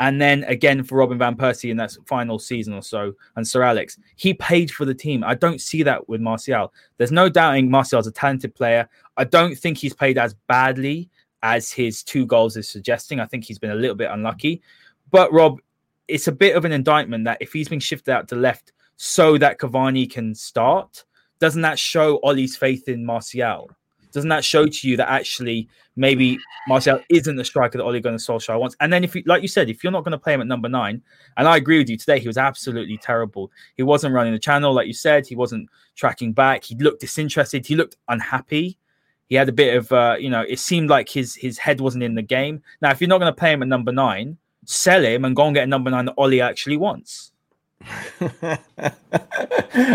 [0.00, 3.62] and then again for Robin van Persie in that final season or so, and Sir
[3.62, 5.22] Alex, he paid for the team.
[5.24, 6.72] I don't see that with Martial.
[6.96, 8.88] There's no doubting Martial's a talented player.
[9.16, 11.08] I don't think he's played as badly
[11.42, 13.20] as his two goals is suggesting.
[13.20, 14.62] I think he's been a little bit unlucky.
[15.10, 15.60] But Rob,
[16.08, 19.38] it's a bit of an indictment that if he's been shifted out to left so
[19.38, 21.04] that Cavani can start,
[21.38, 23.70] doesn't that show Ole's faith in Martial?
[24.14, 28.16] Doesn't that show to you that actually maybe Martial isn't the striker that Ole Gunnar
[28.18, 28.76] Solskjaer wants?
[28.78, 30.46] And then if you, like you said, if you're not going to play him at
[30.46, 31.02] number nine,
[31.36, 33.50] and I agree with you today, he was absolutely terrible.
[33.76, 35.26] He wasn't running the channel, like you said.
[35.26, 36.62] He wasn't tracking back.
[36.62, 37.66] He looked disinterested.
[37.66, 38.78] He looked unhappy.
[39.26, 42.04] He had a bit of, uh, you know, it seemed like his his head wasn't
[42.04, 42.62] in the game.
[42.80, 45.46] Now, if you're not going to play him at number nine, sell him and go
[45.46, 47.32] and get a number nine that Ole actually wants.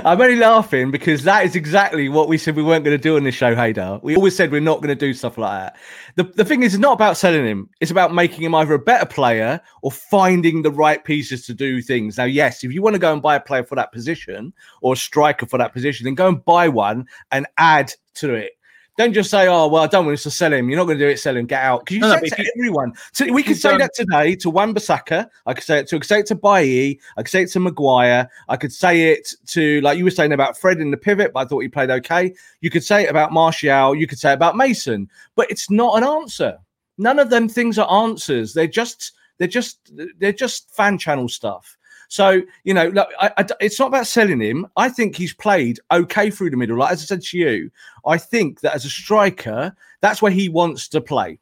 [0.05, 3.15] I'm only laughing because that is exactly what we said we weren't going to do
[3.15, 4.01] on this show, Haider.
[4.03, 5.77] We always said we're not going to do stuff like that.
[6.15, 7.69] The, the thing is, it's not about selling him.
[7.79, 11.81] It's about making him either a better player or finding the right pieces to do
[11.81, 12.17] things.
[12.17, 14.93] Now, yes, if you want to go and buy a player for that position or
[14.93, 18.53] a striker for that position, then go and buy one and add to it.
[18.99, 20.97] Don't just say, "Oh, well, I don't want us to sell him." You're not going
[20.97, 21.19] to do it.
[21.21, 21.45] Sell him.
[21.45, 21.85] Get out.
[21.85, 22.91] Because you No, no, it if to you- everyone.
[23.13, 25.29] So we could say don't- that today to Wan-Bissaka.
[25.45, 25.95] I could say it to.
[25.95, 26.99] I could say it to Bailly.
[27.15, 28.29] I could say it to Maguire.
[28.49, 31.39] I could say it to like you were saying about Fred in the pivot, but
[31.39, 32.33] I thought he played okay.
[32.59, 33.95] You could say it about Martial.
[33.95, 36.57] You could say it about Mason, but it's not an answer.
[36.97, 38.53] None of them things are answers.
[38.53, 39.79] They're just they're just
[40.19, 41.77] they're just fan channel stuff.
[42.09, 44.67] So you know, look, I, I- it's not about selling him.
[44.75, 46.77] I think he's played okay through the middle.
[46.77, 47.71] Like as I said to you,
[48.05, 51.39] I think that as a striker, that's where he wants to play.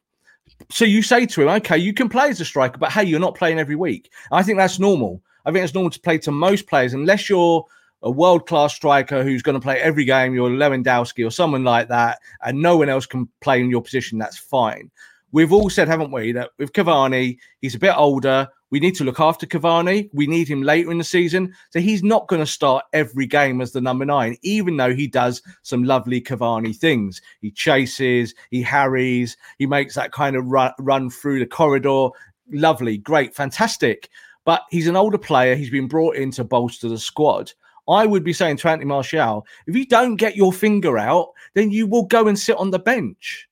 [0.70, 3.20] So you say to him, okay, you can play as a striker, but hey, you're
[3.20, 4.10] not playing every week.
[4.32, 5.22] I think that's normal.
[5.46, 7.64] I think it's normal to play to most players, unless you're
[8.02, 10.34] a world class striker who's going to play every game.
[10.34, 14.18] You're Lewandowski or someone like that, and no one else can play in your position.
[14.18, 14.90] That's fine.
[15.32, 18.48] We've all said, haven't we, that with Cavani, he's a bit older.
[18.70, 20.10] We need to look after Cavani.
[20.12, 21.54] We need him later in the season.
[21.70, 25.06] So he's not going to start every game as the number nine, even though he
[25.06, 27.20] does some lovely Cavani things.
[27.40, 32.08] He chases, he harries, he makes that kind of run, run through the corridor.
[32.50, 34.10] Lovely, great, fantastic.
[34.44, 35.54] But he's an older player.
[35.54, 37.52] He's been brought in to bolster the squad.
[37.88, 41.70] I would be saying to Anthony Martial, if you don't get your finger out, then
[41.70, 43.47] you will go and sit on the bench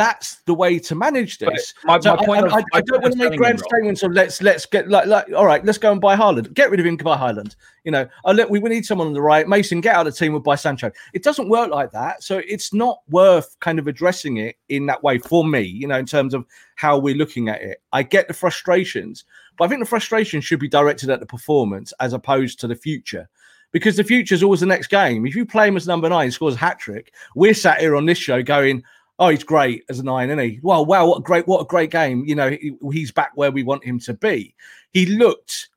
[0.00, 1.74] that's the way to manage this.
[1.84, 4.12] My, so my point I, of, I, I, don't want to make grand statements of
[4.12, 6.54] let's let's get like like all right, let's go and buy Haaland.
[6.54, 7.54] Get rid of him, buy Haaland.
[7.84, 9.46] You know, oh, look, we, we need someone on the right.
[9.46, 10.90] Mason, get out of the team, we'll buy Sancho.
[11.12, 12.22] It doesn't work like that.
[12.22, 15.98] So it's not worth kind of addressing it in that way for me, you know,
[15.98, 17.82] in terms of how we're looking at it.
[17.92, 19.24] I get the frustrations,
[19.58, 22.74] but I think the frustration should be directed at the performance as opposed to the
[22.74, 23.28] future
[23.72, 25.26] because the future is always the next game.
[25.26, 28.06] If you play him as number nine, scores a hat trick, we're sat here on
[28.06, 28.82] this show going,
[29.20, 30.58] oh, he's great as a nine, isn't he?
[30.62, 32.24] Well, wow, what a great, what a great game.
[32.24, 34.54] You know, he, he's back where we want him to be.
[34.92, 35.68] He looked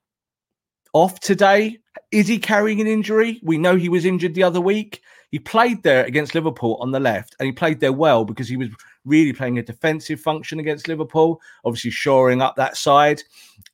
[0.93, 1.77] off today.
[2.11, 3.39] Is he carrying an injury?
[3.43, 5.01] We know he was injured the other week.
[5.29, 8.57] He played there against Liverpool on the left, and he played there well because he
[8.57, 8.69] was
[9.03, 13.21] really playing a defensive function against Liverpool, obviously shoring up that side.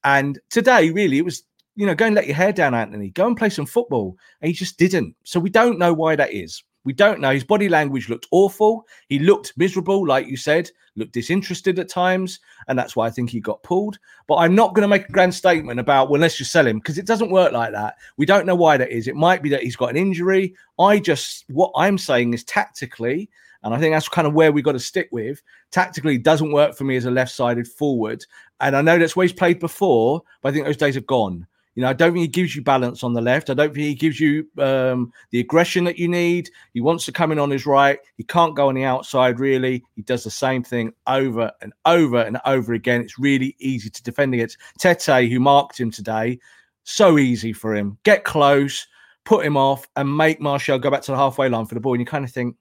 [0.03, 1.43] And today, really, it was
[1.79, 3.10] you know, go and let your hair down, Anthony.
[3.12, 4.17] Go and play some football.
[4.41, 5.15] And he just didn't.
[5.23, 6.62] So we don't know why that is.
[6.85, 7.31] We don't know.
[7.31, 8.87] His body language looked awful.
[9.07, 12.39] He looked miserable, like you said, looked disinterested at times.
[12.67, 13.99] And that's why I think he got pulled.
[14.27, 16.79] But I'm not going to make a grand statement about, well, let's just sell him
[16.79, 17.95] because it doesn't work like that.
[18.17, 19.07] We don't know why that is.
[19.07, 20.55] It might be that he's got an injury.
[20.79, 23.29] I just, what I'm saying is tactically,
[23.63, 25.41] and I think that's kind of where we got to stick with.
[25.71, 28.25] Tactically, doesn't work for me as a left sided forward.
[28.61, 31.45] And I know that's where he's played before, but I think those days are gone.
[31.79, 33.49] You know, I don't think he gives you balance on the left.
[33.49, 36.49] I don't think he gives you um, the aggression that you need.
[36.73, 37.97] He wants to come in on his right.
[38.17, 39.85] He can't go on the outside, really.
[39.95, 42.99] He does the same thing over and over and over again.
[42.99, 44.57] It's really easy to defend against.
[44.77, 46.39] Tete, who marked him today,
[46.83, 47.97] so easy for him.
[48.03, 48.85] Get close,
[49.23, 51.93] put him off, and make Martial go back to the halfway line for the ball.
[51.93, 52.57] And you kind of think,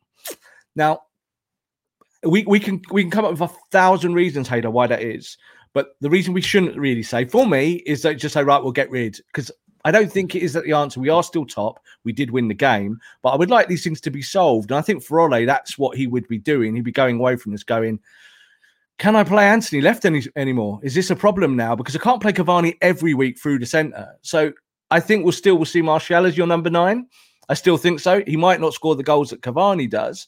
[0.77, 1.01] now,
[2.23, 5.37] we, we can we can come up with a thousand reasons, Haider, why that is.
[5.79, 8.73] But the reason we shouldn't really say for me is that just say, right, we'll
[8.73, 9.21] get rid.
[9.27, 9.49] Because
[9.85, 10.99] I don't think it is that the answer.
[10.99, 11.79] We are still top.
[12.03, 14.73] We did win the game, but I would like these things to be solved.
[14.73, 16.75] And I think for Ole, that's what he would be doing.
[16.75, 18.01] He'd be going away from this, going,
[18.99, 20.81] can I play Anthony left any, anymore?
[20.83, 21.77] Is this a problem now?
[21.77, 24.17] Because I can't play Cavani every week through the centre.
[24.23, 24.53] So
[24.91, 27.07] I think we'll still will see Martial as your number nine.
[27.49, 28.25] I still think so.
[28.27, 30.27] He might not score the goals that Cavani does,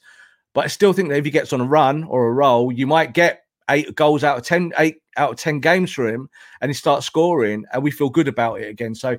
[0.54, 2.86] but I still think that if he gets on a run or a roll, you
[2.86, 6.28] might get eight goals out of ten, eight out of 10 games for him
[6.60, 8.94] and he starts scoring and we feel good about it again.
[8.94, 9.18] So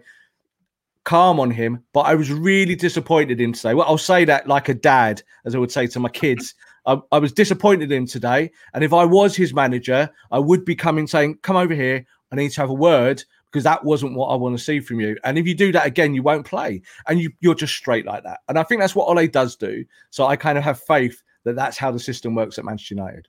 [1.04, 1.84] calm on him.
[1.94, 3.74] But I was really disappointed in today.
[3.74, 6.54] Well, I'll say that like a dad, as I would say to my kids.
[6.88, 8.50] I, I, was disappointed in today.
[8.74, 12.04] And if I was his manager, I would be coming saying, Come over here.
[12.32, 15.00] I need to have a word because that wasn't what I want to see from
[15.00, 15.16] you.
[15.24, 16.82] And if you do that again, you won't play.
[17.08, 18.40] And you, you're just straight like that.
[18.48, 19.86] And I think that's what Ole does do.
[20.10, 23.28] So I kind of have faith that that's how the system works at Manchester United.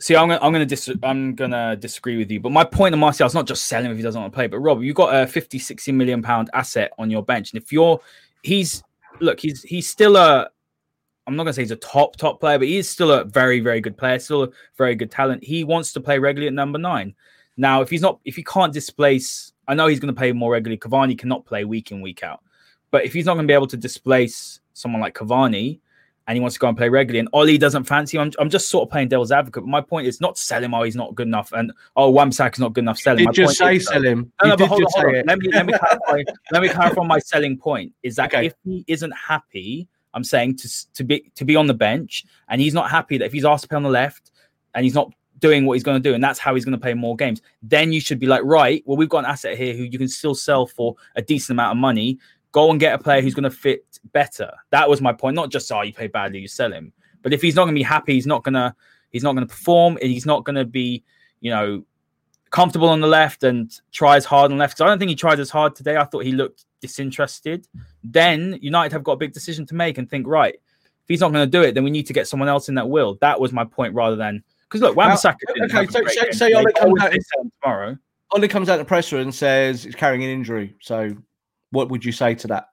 [0.00, 2.40] See, I'm gonna, I'm gonna dis- I'm gonna disagree with you.
[2.40, 4.46] But my point of Martial is not just selling if he doesn't want to play.
[4.46, 7.72] But Rob, you've got a 50, 60 million pound asset on your bench, and if
[7.72, 8.00] you're,
[8.42, 8.82] he's
[9.20, 10.50] look, he's he's still a.
[11.26, 13.60] I'm not gonna say he's a top top player, but he is still a very
[13.60, 15.42] very good player, still a very good talent.
[15.42, 17.14] He wants to play regularly at number nine.
[17.56, 20.52] Now, if he's not, if he can't displace, I know he's going to play more
[20.52, 20.78] regularly.
[20.78, 22.42] Cavani cannot play week in week out,
[22.90, 25.78] but if he's not going to be able to displace someone like Cavani,
[26.26, 28.22] and he wants to go and play regularly, and Ole doesn't fancy him.
[28.22, 29.62] I'm, I'm just sort of playing devil's advocate.
[29.62, 30.74] But my point is not sell him.
[30.74, 32.98] Oh, he's not good enough, and oh, Wan-Bissaka is not good enough.
[32.98, 33.26] Sell him.
[33.26, 34.32] Did just say is, sell him?
[34.42, 35.22] No, no, but hold on, hold on.
[35.26, 36.22] Let me let me clarify.
[36.52, 37.92] let me clarify my selling point.
[38.02, 38.46] Is that okay.
[38.46, 42.60] if he isn't happy, I'm saying to to be to be on the bench, and
[42.60, 44.32] he's not happy that if he's asked to play on the left,
[44.74, 46.80] and he's not doing what he's going to do, and that's how he's going to
[46.80, 47.42] play more games.
[47.62, 50.08] Then you should be like, right, well, we've got an asset here who you can
[50.08, 52.18] still sell for a decent amount of money
[52.54, 54.52] Go and get a player who's going to fit better.
[54.70, 55.36] That was my point.
[55.36, 56.92] Not just oh, you play badly, you sell him.
[57.22, 58.74] But if he's not going to be happy, he's not going to
[59.10, 59.98] he's not going to perform.
[60.00, 61.02] He's not going to be,
[61.40, 61.84] you know,
[62.50, 64.78] comfortable on the left and tries hard on left.
[64.78, 65.96] So I don't think he tried as hard today.
[65.96, 67.66] I thought he looked disinterested.
[68.02, 71.32] Then United have got a big decision to make and think, right, if he's not
[71.32, 73.18] going to do it, then we need to get someone else in that will.
[73.20, 75.36] That was my point rather than because look, Wan-Bissaka.
[75.64, 77.12] Okay, so say, say Ole comes out
[77.62, 77.96] tomorrow.
[78.32, 80.74] Ole comes out the presser and says he's carrying an injury.
[80.80, 81.16] So
[81.70, 82.68] what would you say to that?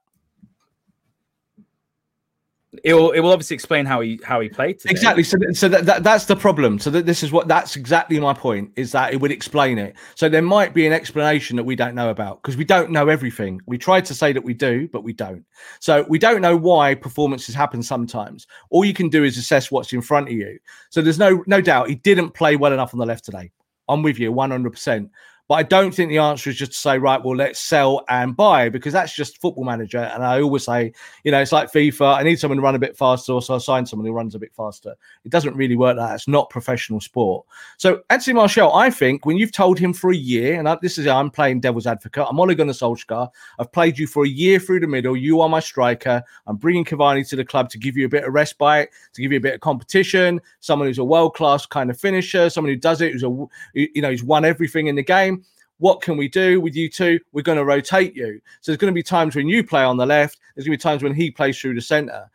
[2.86, 4.92] It will, it will obviously explain how he how he played today.
[4.92, 5.24] exactly.
[5.24, 6.80] So, so that, that that's the problem.
[6.80, 9.94] So that this is what that's exactly my point is that it would explain it.
[10.16, 13.10] So there might be an explanation that we don't know about because we don't know
[13.10, 13.60] everything.
[13.66, 15.44] We tried to say that we do, but we don't.
[15.82, 18.48] So we don't know why performances happen sometimes.
[18.70, 20.58] All you can do is assess what's in front of you.
[20.92, 23.52] So there's no no doubt he didn't play well enough on the left today.
[23.90, 25.10] I'm with you 100%.
[25.48, 28.36] But I don't think the answer is just to say, right, well, let's sell and
[28.36, 30.00] buy because that's just football manager.
[30.00, 30.94] And I always say,
[31.26, 32.16] you know, it's like FIFA.
[32.16, 34.40] I need someone to run a bit faster, so I sign someone who runs a
[34.40, 34.96] bit faster.
[35.26, 36.16] It doesn't really work like that.
[36.16, 37.46] It's not professional sport.
[37.76, 40.98] So Anthony Martial, I think when you've told him for a year, and I, this
[40.98, 42.26] is I'm playing devil's advocate.
[42.30, 43.30] I'm Ole Gunnar Solskjaer.
[43.60, 45.18] I've played you for a year through the middle.
[45.18, 46.24] You are my striker.
[46.48, 49.34] I'm bringing Cavani to the club to give you a bit of respite, to give
[49.34, 50.40] you a bit of competition.
[50.62, 54.02] Someone who's a world class kind of finisher, someone who does it, who's a you
[54.02, 55.41] know, who's won everything in the game
[55.82, 57.20] what can we do with you two?
[57.32, 58.40] We're going to rotate you.
[58.62, 60.40] So there's going to be times when you play on the left.
[60.56, 62.30] There's going to be times when he plays through the center.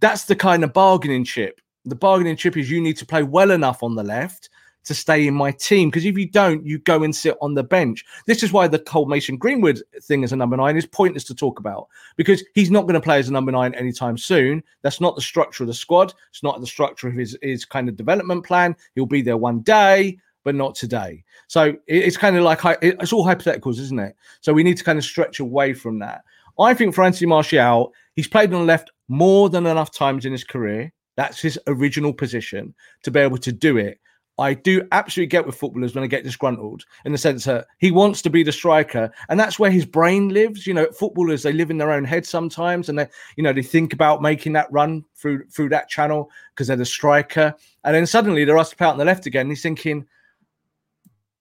[0.00, 1.60] That's the kind of bargaining chip.
[1.84, 4.48] The bargaining chip is you need to play well enough on the left
[4.84, 5.90] to stay in my team.
[5.90, 8.06] Because if you don't, you go and sit on the bench.
[8.26, 11.34] This is why the Cole Mason Greenwood thing as a number nine is pointless to
[11.34, 14.62] talk about because he's not going to play as a number nine anytime soon.
[14.80, 16.14] That's not the structure of the squad.
[16.30, 18.74] It's not the structure of his, his kind of development plan.
[18.94, 21.24] He'll be there one day but not today.
[21.48, 24.14] So it's kind of like it's all hypotheticals, isn't it?
[24.40, 26.22] So we need to kind of stretch away from that.
[26.60, 30.30] I think for Anthony Martial, he's played on the left more than enough times in
[30.30, 30.92] his career.
[31.16, 33.98] That's his original position to be able to do it.
[34.38, 37.90] I do absolutely get with footballers when they get disgruntled in the sense that he
[37.90, 40.66] wants to be the striker, and that's where his brain lives.
[40.66, 43.62] You know, footballers they live in their own head sometimes, and they, you know, they
[43.62, 48.06] think about making that run through through that channel because they're the striker, and then
[48.06, 49.48] suddenly they're asked to play out on the left again.
[49.48, 50.06] he's thinking,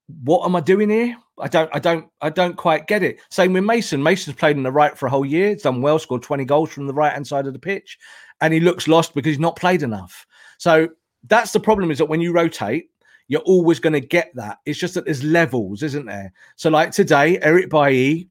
[0.07, 1.15] what am I doing here?
[1.39, 3.19] I don't, I don't, I don't quite get it.
[3.29, 4.01] Same with Mason.
[4.01, 5.49] Mason's played on the right for a whole year.
[5.49, 7.97] He's done well, scored 20 goals from the right hand side of the pitch,
[8.41, 10.25] and he looks lost because he's not played enough.
[10.57, 10.87] So
[11.27, 12.89] that's the problem is that when you rotate,
[13.27, 14.59] you're always going to get that.
[14.65, 16.31] It's just that there's levels, isn't there?
[16.55, 18.29] So like today, Eric Bailly,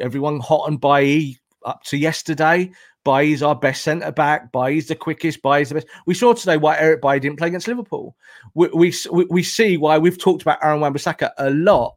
[0.00, 2.70] everyone hot on Bailly up to yesterday.
[3.04, 4.52] Bailly's our best centre back.
[4.52, 5.42] Bailly's the quickest.
[5.42, 5.86] Bailly's the best.
[6.06, 8.16] We saw today why Eric Bailly didn't play against Liverpool.
[8.54, 8.92] We, we,
[9.30, 11.94] we see why we've talked about Aaron Wan-Bissaka a lot.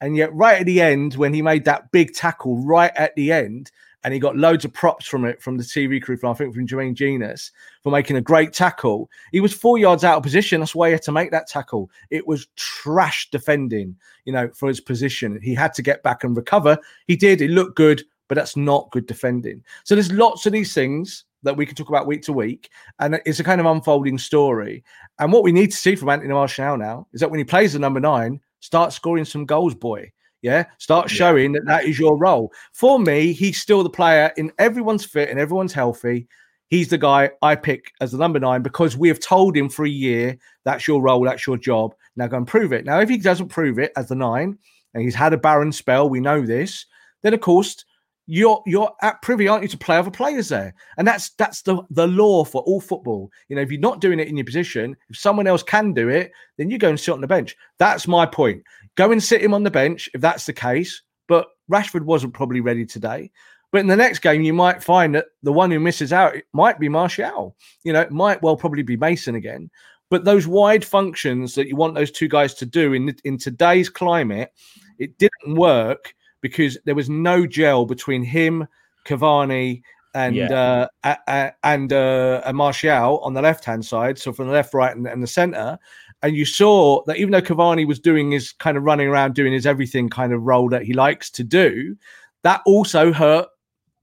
[0.00, 3.32] And yet, right at the end, when he made that big tackle, right at the
[3.32, 3.70] end,
[4.06, 6.54] and he got loads of props from it from the TV crew, from I think
[6.54, 7.50] from Jermaine Jenas
[7.82, 9.10] for making a great tackle.
[9.32, 10.60] He was four yards out of position.
[10.60, 11.90] That's why he had to make that tackle.
[12.10, 15.40] It was trash defending, you know, for his position.
[15.42, 16.78] He had to get back and recover.
[17.08, 17.40] He did.
[17.40, 19.62] He looked good but that's not good defending.
[19.84, 23.20] So there's lots of these things that we can talk about week to week, and
[23.24, 24.84] it's a kind of unfolding story.
[25.18, 27.72] And what we need to see from Anthony Martial now is that when he plays
[27.72, 30.10] the number nine, start scoring some goals, boy.
[30.42, 32.52] Yeah, start showing that that is your role.
[32.72, 36.28] For me, he's still the player in everyone's fit and everyone's healthy.
[36.68, 39.86] He's the guy I pick as the number nine because we have told him for
[39.86, 41.94] a year that's your role, that's your job.
[42.16, 42.84] Now go and prove it.
[42.84, 44.58] Now, if he doesn't prove it as the nine,
[44.94, 46.86] and he's had a barren spell, we know this,
[47.22, 47.84] then of course
[48.26, 50.74] you're you're at privy, aren't you, to play other players there?
[50.98, 53.30] And that's that's the the law for all football.
[53.48, 56.08] You know, if you're not doing it in your position, if someone else can do
[56.08, 57.56] it, then you go and sit on the bench.
[57.78, 58.62] That's my point.
[58.96, 61.02] Go and sit him on the bench if that's the case.
[61.28, 63.30] But Rashford wasn't probably ready today.
[63.72, 66.78] But in the next game, you might find that the one who misses out might
[66.78, 67.56] be Martial.
[67.84, 69.70] You know, it might well probably be Mason again.
[70.08, 73.88] But those wide functions that you want those two guys to do in in today's
[73.88, 74.52] climate,
[74.98, 76.14] it didn't work
[76.48, 78.66] because there was no gel between him,
[79.04, 79.82] Cavani,
[80.14, 80.86] and yeah.
[81.04, 85.06] uh, and uh, Martial on the left hand side, so from the left, right, and,
[85.06, 85.78] and the centre.
[86.22, 89.52] And you saw that even though Cavani was doing his kind of running around, doing
[89.52, 91.96] his everything kind of role that he likes to do,
[92.42, 93.48] that also hurt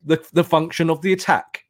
[0.06, 1.64] the, the function of the attack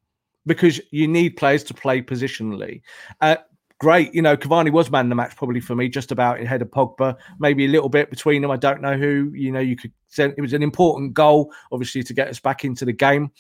[0.46, 2.82] because you need players to play positionally.
[3.22, 3.38] Uh,
[3.80, 4.14] great.
[4.14, 7.16] You know, Cavani was man the match probably for me, just about ahead of Pogba,
[7.40, 8.52] maybe a little bit between them.
[8.52, 9.32] I don't know who.
[9.34, 12.86] You know, you could it was an important goal, obviously, to get us back into
[12.86, 13.32] the game.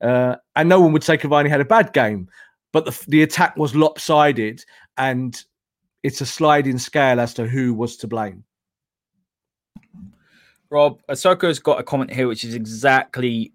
[0.00, 2.28] Uh, and no one would say Cavani had a bad game,
[2.72, 4.64] but the, the attack was lopsided,
[4.96, 5.44] and
[6.02, 8.44] it's a sliding scale as to who was to blame.
[10.70, 13.52] Rob, Asoko's got a comment here, which is exactly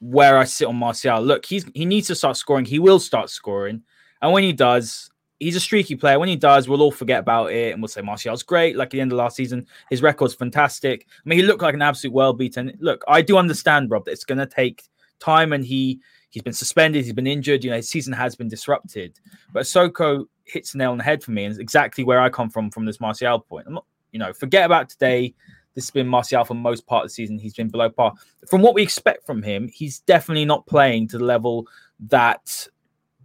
[0.00, 1.20] where I sit on Martial.
[1.20, 2.64] Look, he's he needs to start scoring.
[2.64, 3.82] He will start scoring,
[4.22, 5.10] and when he does,
[5.42, 6.18] he's a streaky player.
[6.18, 8.76] When he does, we'll all forget about it and we'll say Martial's great.
[8.76, 11.06] Like at the end of last season, his record's fantastic.
[11.24, 12.72] I mean, he looked like an absolute world beater.
[12.80, 14.84] look, I do understand, Rob, that it's going to take
[15.18, 17.64] time and he he's been suspended, he's been injured.
[17.64, 19.18] You know, his season has been disrupted.
[19.52, 22.28] But Soko hits the nail on the head for me, and it's exactly where I
[22.28, 23.66] come from from this Martial point.
[23.66, 25.34] I'm not, you know, forget about today.
[25.74, 27.38] This has been Martial for most part of the season.
[27.38, 28.12] He's been below par.
[28.48, 31.66] From what we expect from him, he's definitely not playing to the level
[32.08, 32.66] that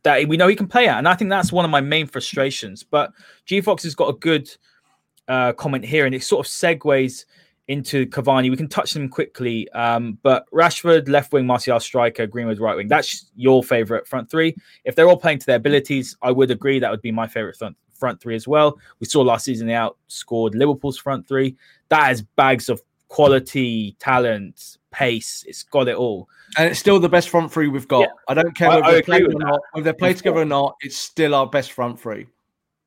[0.03, 0.97] that we know he can play at.
[0.97, 2.83] And I think that's one of my main frustrations.
[2.83, 3.11] But
[3.45, 4.49] G Fox has got a good
[5.27, 7.25] uh, comment here, and it sort of segues
[7.67, 8.49] into Cavani.
[8.49, 9.69] We can touch them quickly.
[9.71, 12.87] Um, but Rashford, left wing, Martial, striker, Greenwood, right wing.
[12.87, 14.55] That's your favorite front three.
[14.85, 17.57] If they're all playing to their abilities, I would agree that would be my favorite
[17.57, 18.77] front, front three as well.
[18.99, 21.55] We saw last season they outscored Liverpool's front three.
[21.89, 25.43] That is bags of quality, talent, pace.
[25.47, 26.29] It's got it all.
[26.57, 28.01] And it's still the best front three we've got.
[28.01, 28.07] Yeah.
[28.27, 29.59] I don't care whether they play or not.
[29.73, 32.27] Whether they play together or not, it's still our best front three.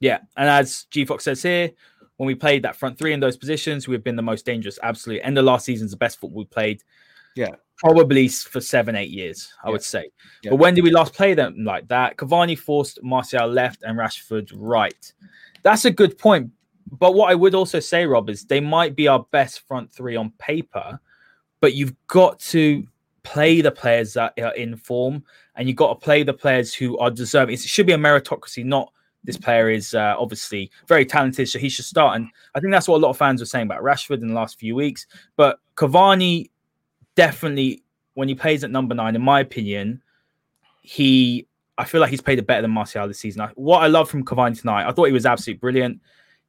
[0.00, 1.70] Yeah, and as G Fox says here,
[2.16, 4.78] when we played that front three in those positions, we've been the most dangerous.
[4.82, 6.82] Absolutely, end of last season's the best football we played.
[7.36, 7.54] Yeah.
[7.80, 10.10] probably for seven, eight years, I would say.
[10.44, 12.16] But when did we last play them like that?
[12.16, 15.12] Cavani forced Martial left and Rashford right.
[15.62, 16.50] That's a good point.
[16.98, 20.16] But what I would also say, Rob, is they might be our best front three
[20.16, 20.98] on paper,
[21.60, 22.86] but you've got to
[23.22, 25.22] play the players that are in form
[25.56, 27.54] and you've got to play the players who are deserving.
[27.54, 28.92] It should be a meritocracy, not
[29.24, 32.16] this player is uh, obviously very talented, so he should start.
[32.16, 34.34] And I think that's what a lot of fans were saying about Rashford in the
[34.34, 35.06] last few weeks.
[35.36, 36.50] But Cavani
[37.16, 37.82] definitely,
[38.14, 40.02] when he plays at number nine, in my opinion,
[40.82, 43.40] he I feel like he's played it better than Martial this season.
[43.40, 46.00] I, what I love from Cavani tonight, I thought he was absolutely brilliant.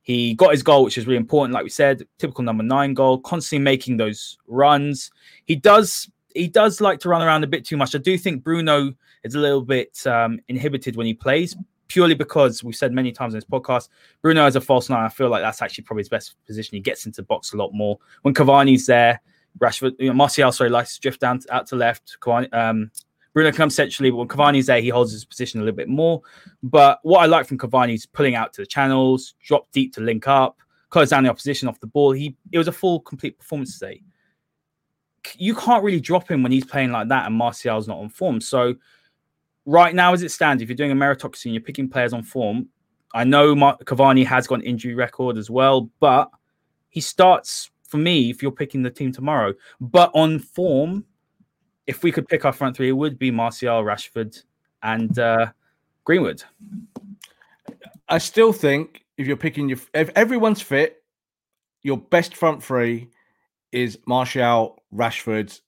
[0.04, 1.54] He got his goal, which is really important.
[1.54, 5.12] Like we said, typical number nine goal, constantly making those runs.
[5.46, 7.94] He does he does like to run around a bit too much.
[7.94, 8.94] I do think Bruno
[9.24, 11.56] is a little bit um, inhibited when he plays,
[11.88, 13.90] purely because we've said many times in this podcast,
[14.22, 15.04] Bruno as a false nine.
[15.04, 16.76] I feel like that's actually probably his best position.
[16.76, 19.22] He gets into box a lot more when Cavani's there.
[19.60, 22.18] Rashford, you know, Martial, sorry, likes to drift down to, out to left.
[22.22, 22.90] Cavani, um,
[23.34, 26.22] Bruno comes centrally, but when Cavani's there, he holds his position a little bit more.
[26.64, 30.02] But what I like from Cavani is pulling out to the channels, drop deep to
[30.02, 30.58] link up,
[30.90, 32.12] close down the opposition off the ball.
[32.12, 34.02] He it was a full, complete performance today.
[35.38, 38.42] You can't really drop him when he's playing like that and Martial's not on form.
[38.42, 38.76] So
[39.66, 42.24] right now, as it stands, if you're doing a meritocracy and you're picking players on
[42.24, 42.68] form,
[43.14, 46.30] I know Cavani has got an injury record as well, but
[46.90, 49.54] he starts for me if you're picking the team tomorrow.
[49.80, 51.06] But on form,
[51.88, 54.44] if we could pick our front three, it would be Martial, Rashford,
[54.84, 55.48] and uh,
[56.04, 56.44] Greenwood.
[58.10, 61.04] I still think if you're picking your if everyone's fit,
[61.84, 63.10] your best front three
[63.72, 65.60] is Martial, Rashford,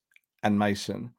[0.42, 1.12] and Mason.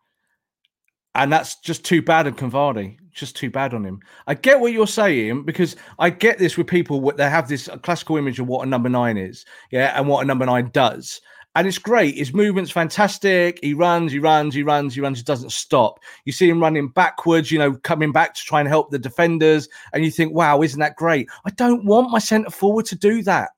[1.16, 2.98] And that's just too bad on Cavani.
[3.12, 4.02] Just too bad on him.
[4.28, 7.00] I get what you're saying because I get this with people.
[7.14, 10.28] They have this classical image of what a number nine is, yeah, and what a
[10.28, 11.22] number nine does.
[11.56, 12.16] And it's great.
[12.16, 13.60] His movement's fantastic.
[13.64, 15.18] He runs, he runs, he runs, he runs.
[15.18, 16.02] He doesn't stop.
[16.26, 19.70] You see him running backwards, you know, coming back to try and help the defenders.
[19.94, 21.30] And you think, wow, isn't that great?
[21.46, 23.52] I don't want my centre forward to do that.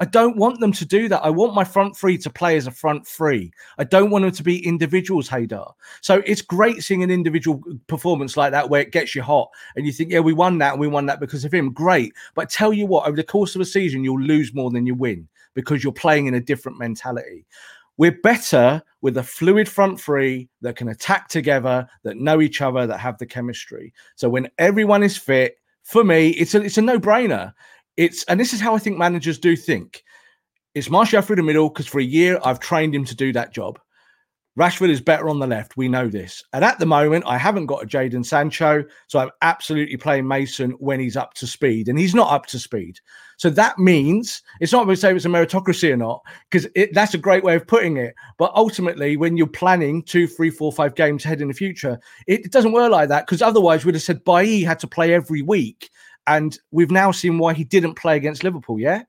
[0.00, 1.24] I don't want them to do that.
[1.24, 3.52] I want my front three to play as a front three.
[3.78, 5.72] I don't want them to be individuals, Haider.
[6.00, 9.86] So it's great seeing an individual performance like that where it gets you hot and
[9.86, 11.72] you think, yeah, we won that and we won that because of him.
[11.72, 12.12] Great.
[12.34, 14.96] But tell you what, over the course of a season, you'll lose more than you
[14.96, 17.46] win because you're playing in a different mentality.
[17.96, 22.86] We're better with a fluid front three that can attack together, that know each other,
[22.86, 23.92] that have the chemistry.
[24.16, 27.52] So when everyone is fit, for me, it's a it's a no-brainer.
[27.96, 30.02] It's and this is how I think managers do think.
[30.74, 33.52] It's Martial through the middle because for a year I've trained him to do that
[33.52, 33.78] job.
[34.58, 35.76] Rashford is better on the left.
[35.76, 36.42] We know this.
[36.52, 38.84] And at the moment, I haven't got a Jadon Sancho.
[39.08, 41.88] So I'm absolutely playing Mason when he's up to speed.
[41.88, 43.00] And he's not up to speed.
[43.36, 47.14] So that means it's not going to say it's a meritocracy or not, because that's
[47.14, 48.14] a great way of putting it.
[48.38, 52.46] But ultimately, when you're planning two, three, four, five games ahead in the future, it,
[52.46, 53.26] it doesn't work like that.
[53.26, 55.90] Because otherwise, we'd have said Bailly had to play every week.
[56.26, 58.80] And we've now seen why he didn't play against Liverpool.
[58.80, 59.02] Yeah.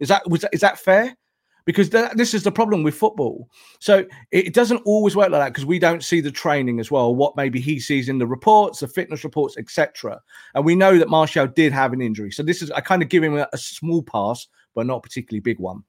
[0.00, 1.16] Is that was that, is that fair?
[1.64, 3.48] Because th- this is the problem with football.
[3.78, 7.14] So it, doesn't always work like that because we don't see the training as well.
[7.14, 10.20] What maybe he sees in the reports, the fitness reports, etc.
[10.54, 12.30] And we know that Martial did have an injury.
[12.30, 15.40] So this is I kind of give him a, a small pass, but not particularly
[15.40, 15.82] big one.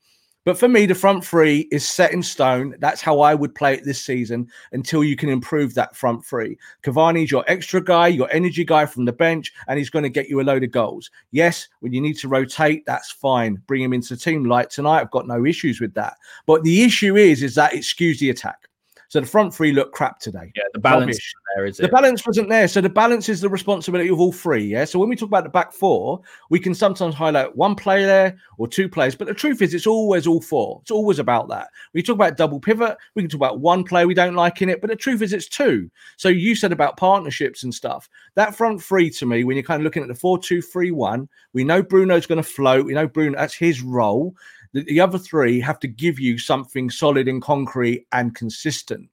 [0.45, 2.75] But for me, the front three is set in stone.
[2.79, 6.57] That's how I would play it this season until you can improve that front three.
[6.83, 10.29] Cavani's your extra guy, your energy guy from the bench, and he's going to get
[10.29, 11.09] you a load of goals.
[11.31, 13.59] Yes, when you need to rotate, that's fine.
[13.65, 15.01] Bring him into the team like tonight.
[15.01, 16.15] I've got no issues with that.
[16.45, 18.69] But the issue is, is that it skews the attack.
[19.15, 20.51] So the front three look crap today.
[20.57, 21.17] Yeah, the balance
[21.55, 21.91] there is The it.
[21.93, 22.67] balance wasn't there.
[22.67, 24.65] So the balance is the responsibility of all three.
[24.65, 24.83] Yeah.
[24.83, 28.37] So when we talk about the back four, we can sometimes highlight one player there
[28.57, 29.15] or two players.
[29.15, 30.79] But the truth is, it's always all four.
[30.81, 31.69] It's always about that.
[31.93, 32.97] We talk about double pivot.
[33.13, 34.81] We can talk about one player we don't like in it.
[34.81, 35.89] But the truth is, it's two.
[36.17, 38.09] So you said about partnerships and stuff.
[38.33, 40.91] That front three to me, when you're kind of looking at the four, two, three,
[40.91, 42.85] one, we know Bruno's going to float.
[42.85, 44.35] We know Bruno, that's his role.
[44.75, 49.09] The, the other three have to give you something solid and concrete and consistent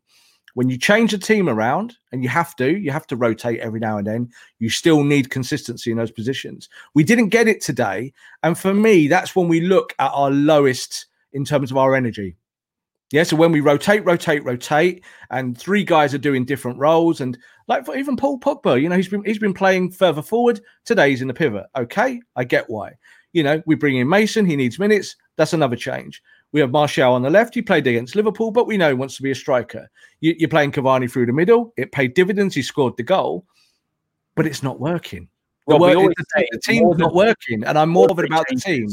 [0.54, 3.80] when you change a team around and you have to you have to rotate every
[3.80, 8.12] now and then you still need consistency in those positions we didn't get it today
[8.42, 12.36] and for me that's when we look at our lowest in terms of our energy
[13.12, 17.38] yeah so when we rotate rotate rotate and three guys are doing different roles and
[17.68, 20.60] Like for even Paul Pogba, you know, he's been he's been playing further forward.
[20.84, 21.66] Today he's in the pivot.
[21.76, 22.92] Okay, I get why.
[23.32, 25.16] You know, we bring in Mason, he needs minutes.
[25.36, 26.22] That's another change.
[26.52, 27.54] We have Martial on the left.
[27.54, 29.90] He played against Liverpool, but we know he wants to be a striker.
[30.20, 31.72] You, you're playing Cavani through the middle.
[31.78, 32.54] It paid dividends.
[32.54, 33.46] He scored the goal,
[34.34, 35.28] but it's not working.
[35.66, 38.32] The, Well, we always the, say the team's not working, and I'm more bothered than
[38.32, 38.88] about the team.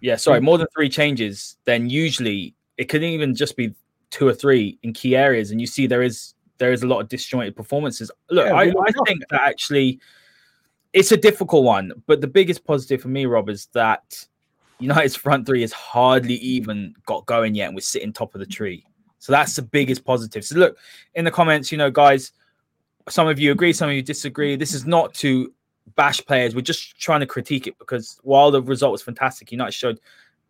[0.00, 3.74] Yeah, sorry, more than three changes, then usually it could even just be
[4.10, 7.00] two or three in key areas, and you see there is there is a lot
[7.00, 8.10] of disjointed performances.
[8.30, 10.00] Look, Yeah, I, I think that actually
[10.96, 14.26] it's a difficult one, but the biggest positive for me, Rob, is that
[14.78, 18.46] United's front three has hardly even got going yet, and we're sitting top of the
[18.46, 18.82] tree.
[19.18, 20.42] So that's the biggest positive.
[20.42, 20.78] So look
[21.14, 22.32] in the comments, you know, guys.
[23.10, 24.56] Some of you agree, some of you disagree.
[24.56, 25.52] This is not to
[25.96, 26.54] bash players.
[26.54, 30.00] We're just trying to critique it because while the result was fantastic, United showed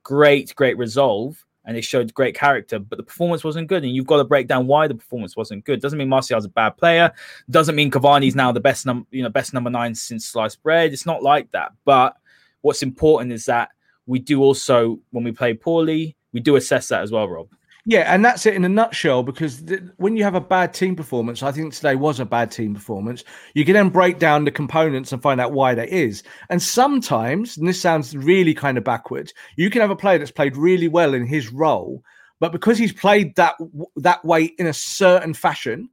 [0.05, 3.83] great, great resolve and they showed great character, but the performance wasn't good.
[3.83, 5.81] And you've got to break down why the performance wasn't good.
[5.81, 7.13] Doesn't mean Martial's a bad player.
[7.51, 10.93] Doesn't mean Cavani's now the best number, you know, best number nine since sliced bread.
[10.93, 11.73] It's not like that.
[11.85, 12.17] But
[12.61, 13.71] what's important is that
[14.07, 17.49] we do also, when we play poorly, we do assess that as well, Rob.
[17.89, 19.23] Yeah, and that's it in a nutshell.
[19.23, 22.51] Because th- when you have a bad team performance, I think today was a bad
[22.51, 23.23] team performance.
[23.55, 26.25] You can then break down the components and find out why that is.
[26.51, 30.33] And sometimes, and this sounds really kind of backwards, you can have a player that's
[30.33, 32.03] played really well in his role,
[32.41, 33.55] but because he's played that
[33.97, 35.89] that way in a certain fashion,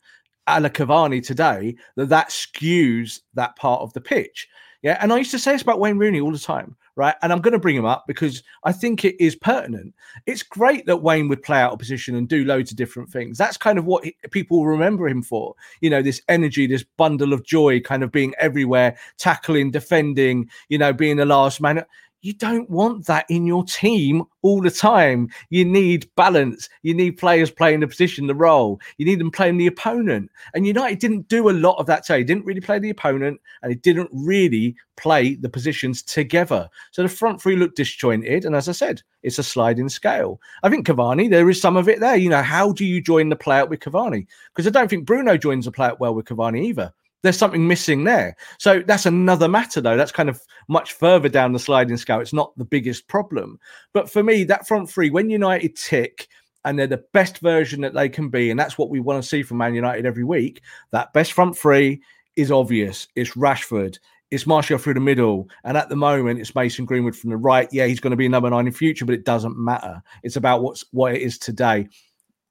[0.47, 4.47] a la Cavani today, that that skews that part of the pitch.
[4.81, 7.15] Yeah, and I used to say this about Wayne Rooney all the time, right?
[7.21, 9.93] And I'm going to bring him up because I think it is pertinent.
[10.25, 13.37] It's great that Wayne would play out of position and do loads of different things.
[13.37, 15.55] That's kind of what people remember him for.
[15.81, 20.77] You know, this energy, this bundle of joy, kind of being everywhere, tackling, defending, you
[20.77, 21.83] know, being the last man.
[22.23, 25.27] You don't want that in your team all the time.
[25.49, 26.69] You need balance.
[26.81, 28.79] You need players playing the position, the role.
[28.97, 30.31] You need them playing the opponent.
[30.53, 32.19] And United didn't do a lot of that today.
[32.19, 36.69] He didn't really play the opponent and he didn't really play the positions together.
[36.91, 38.45] So the front three looked disjointed.
[38.45, 40.39] And as I said, it's a sliding scale.
[40.63, 42.15] I think Cavani, there is some of it there.
[42.15, 44.27] You know, how do you join the play out with Cavani?
[44.55, 46.93] Because I don't think Bruno joins the play out well with Cavani either.
[47.23, 48.35] There's something missing there.
[48.59, 49.97] So that's another matter, though.
[49.97, 52.19] That's kind of much further down the sliding scale.
[52.19, 53.59] It's not the biggest problem.
[53.93, 56.27] But for me, that front three, when United tick
[56.65, 59.27] and they're the best version that they can be, and that's what we want to
[59.27, 60.61] see from Man United every week,
[60.91, 62.01] that best front three
[62.35, 63.07] is obvious.
[63.15, 63.99] It's Rashford,
[64.31, 67.67] it's Martial through the middle, and at the moment it's Mason Greenwood from the right.
[67.71, 70.01] Yeah, he's going to be number nine in future, but it doesn't matter.
[70.23, 71.87] It's about what's what it is today.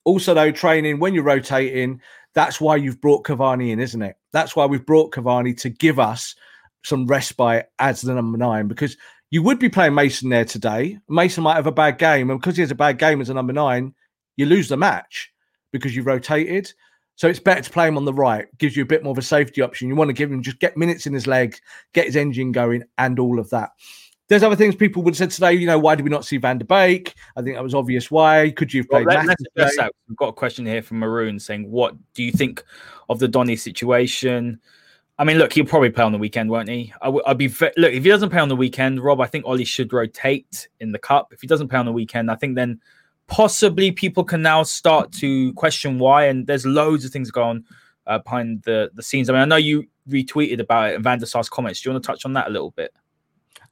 [0.04, 2.00] Also, though, training when you're rotating,
[2.34, 4.16] that's why you've brought Cavani in, isn't it?
[4.32, 6.34] That's why we've brought Cavani to give us
[6.84, 8.96] some respite as the number nine because
[9.30, 10.98] you would be playing Mason there today.
[11.08, 13.34] Mason might have a bad game, and because he has a bad game as a
[13.34, 13.94] number nine,
[14.36, 15.32] you lose the match
[15.72, 16.70] because you rotated.
[17.16, 18.46] So it's better to play him on the right.
[18.58, 19.88] Gives you a bit more of a safety option.
[19.88, 21.60] You want to give him just get minutes in his legs,
[21.94, 23.70] get his engine going, and all of that.
[24.32, 25.52] There's other things people would have said today.
[25.52, 27.14] You know, why did we not see Van der Beek?
[27.36, 28.10] I think that was obvious.
[28.10, 29.26] Why could you have Well, played?
[29.26, 29.90] let, us.
[30.08, 32.64] We've got a question here from Maroon saying, "What do you think
[33.10, 34.58] of the Donny situation?"
[35.18, 36.94] I mean, look, he'll probably play on the weekend, won't he?
[37.02, 39.20] I w- I'd be look if he doesn't play on the weekend, Rob.
[39.20, 41.34] I think Ole should rotate in the cup.
[41.34, 42.80] If he doesn't play on the weekend, I think then
[43.26, 46.24] possibly people can now start to question why.
[46.28, 47.64] And there's loads of things going
[48.06, 49.28] uh, behind the the scenes.
[49.28, 51.82] I mean, I know you retweeted about it and Van der Sar's comments.
[51.82, 52.94] Do you want to touch on that a little bit?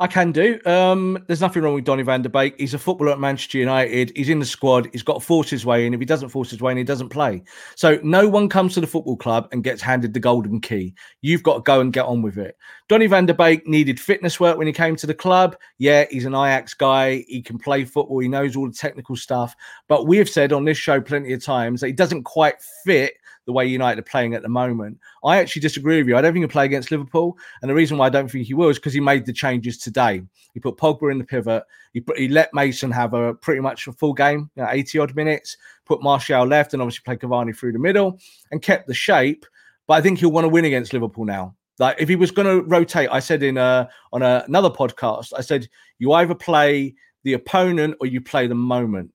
[0.00, 0.58] I can do.
[0.64, 2.54] Um, there's nothing wrong with Donny van der Beek.
[2.58, 4.10] He's a footballer at Manchester United.
[4.16, 4.88] He's in the squad.
[4.92, 5.92] He's got to force his way in.
[5.92, 7.42] If he doesn't force his way in, he doesn't play.
[7.76, 10.94] So no one comes to the football club and gets handed the golden key.
[11.20, 12.56] You've got to go and get on with it.
[12.88, 15.54] Donny van der Beek needed fitness work when he came to the club.
[15.76, 17.26] Yeah, he's an Ajax guy.
[17.28, 18.20] He can play football.
[18.20, 19.54] He knows all the technical stuff.
[19.86, 23.18] But we have said on this show plenty of times that he doesn't quite fit
[23.50, 24.96] the way United are playing at the moment.
[25.24, 26.16] I actually disagree with you.
[26.16, 27.36] I don't think he'll play against Liverpool.
[27.60, 29.76] And the reason why I don't think he will is because he made the changes
[29.76, 30.22] today.
[30.54, 31.64] He put Pogba in the pivot.
[31.92, 34.98] He, put, he let Mason have a pretty much a full game, you know, 80
[35.00, 38.20] odd minutes, put Martial left and obviously played Cavani through the middle
[38.52, 39.44] and kept the shape.
[39.88, 41.56] But I think he'll want to win against Liverpool now.
[41.80, 45.32] Like if he was going to rotate, I said in a, on a, another podcast,
[45.36, 46.94] I said you either play
[47.24, 49.10] the opponent or you play the moment.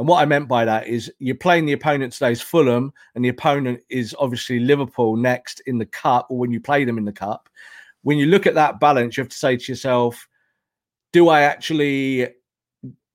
[0.00, 3.28] And what I meant by that is you're playing the opponent today's Fulham, and the
[3.28, 7.12] opponent is obviously Liverpool next in the cup, or when you play them in the
[7.12, 7.50] cup.
[8.00, 10.26] When you look at that balance, you have to say to yourself,
[11.12, 12.28] do I actually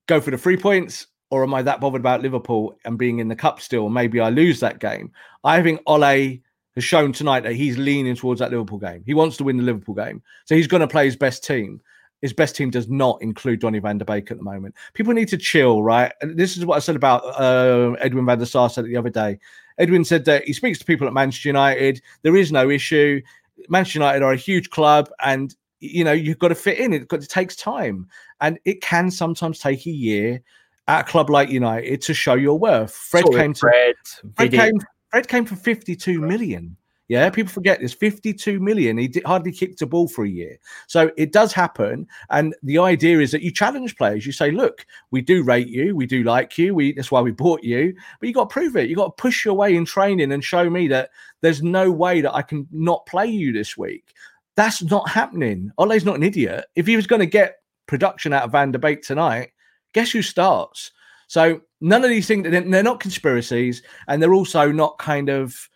[0.06, 3.26] go for the three points, or am I that bothered about Liverpool and being in
[3.26, 3.88] the cup still?
[3.88, 5.10] Maybe I lose that game.
[5.42, 6.38] I think Ole
[6.76, 9.02] has shown tonight that he's leaning towards that Liverpool game.
[9.04, 10.22] He wants to win the Liverpool game.
[10.44, 11.80] So he's going to play his best team.
[12.22, 14.74] His best team does not include Donny van der Beek at the moment.
[14.94, 16.12] People need to chill, right?
[16.20, 18.96] And this is what I said about uh, Edwin van der Sar said it the
[18.96, 19.38] other day.
[19.78, 22.00] Edwin said that he speaks to people at Manchester United.
[22.22, 23.20] There is no issue.
[23.68, 26.92] Manchester United are a huge club, and you know you've got to fit in.
[26.92, 28.08] It, it takes time,
[28.40, 30.42] and it can sometimes take a year
[30.88, 32.94] at a club like United to show your worth.
[32.94, 33.94] Fred Sorry, came to Fred,
[34.36, 36.76] Fred came, Fred came for 52 million.
[37.08, 38.98] Yeah, people forget this 52 million.
[38.98, 40.58] He hardly kicked a ball for a year.
[40.88, 42.08] So it does happen.
[42.30, 44.26] And the idea is that you challenge players.
[44.26, 45.94] You say, look, we do rate you.
[45.94, 46.74] We do like you.
[46.74, 47.94] We That's why we bought you.
[48.18, 48.90] But you got to prove it.
[48.90, 51.10] You got to push your way in training and show me that
[51.42, 54.12] there's no way that I can not play you this week.
[54.56, 55.70] That's not happening.
[55.78, 56.64] Ole's not an idiot.
[56.74, 59.50] If he was going to get production out of Van der Beek tonight,
[59.92, 60.90] guess who starts?
[61.28, 65.68] So none of these things, they're not conspiracies, and they're also not kind of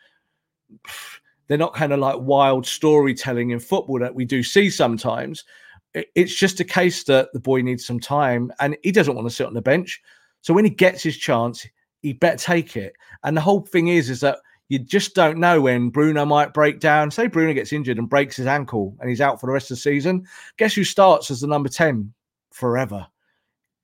[1.50, 5.42] they're not kind of like wild storytelling in football that we do see sometimes.
[5.94, 9.34] It's just a case that the boy needs some time and he doesn't want to
[9.34, 10.00] sit on the bench.
[10.42, 11.66] So when he gets his chance,
[12.02, 12.92] he better take it.
[13.24, 14.38] And the whole thing is, is that
[14.68, 17.10] you just don't know when Bruno might break down.
[17.10, 19.76] Say Bruno gets injured and breaks his ankle and he's out for the rest of
[19.76, 20.24] the season.
[20.56, 22.14] Guess who starts as the number 10
[22.52, 23.08] forever?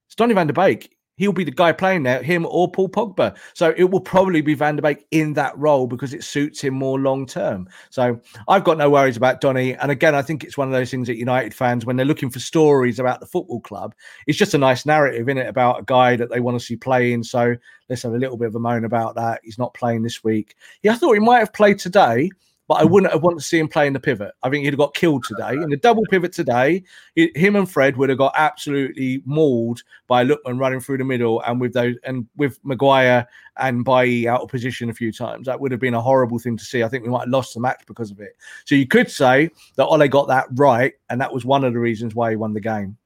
[0.07, 0.96] It's Donny van der Beek.
[1.17, 3.37] He'll be the guy playing there, him or Paul Pogba.
[3.55, 6.75] So it will probably be Van der Beek in that role because it suits him
[6.75, 7.69] more long term.
[7.91, 9.75] So I've got no worries about Donny.
[9.75, 12.31] And again, I think it's one of those things that United fans, when they're looking
[12.31, 13.95] for stories about the football club,
[14.27, 16.77] it's just a nice narrative in it about a guy that they want to see
[16.77, 17.23] playing.
[17.23, 17.57] So
[17.89, 19.41] let's have a little bit of a moan about that.
[19.43, 20.55] He's not playing this week.
[20.83, 22.31] Yeah, I thought he might have played today,
[22.69, 22.93] but I hmm.
[22.93, 24.33] wouldn't have wanted to see him play in the pivot.
[24.43, 25.53] I think he'd have got killed today.
[25.53, 26.83] In the double pivot today,
[27.15, 31.41] he- him and Fred would have got absolutely mauled by Lookman running through the middle
[31.43, 33.27] and with those and with Maguire
[33.59, 35.47] and Bailly out of position a few times.
[35.47, 36.83] That would have been a horrible thing to see.
[36.83, 38.37] I think we might have lost the match because of it.
[38.65, 41.79] So you could say that Ole got that right, and that was one of the
[41.79, 42.97] reasons why he won the game.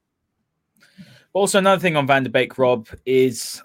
[1.33, 3.61] Also, another thing on Van der Beek, Rob, is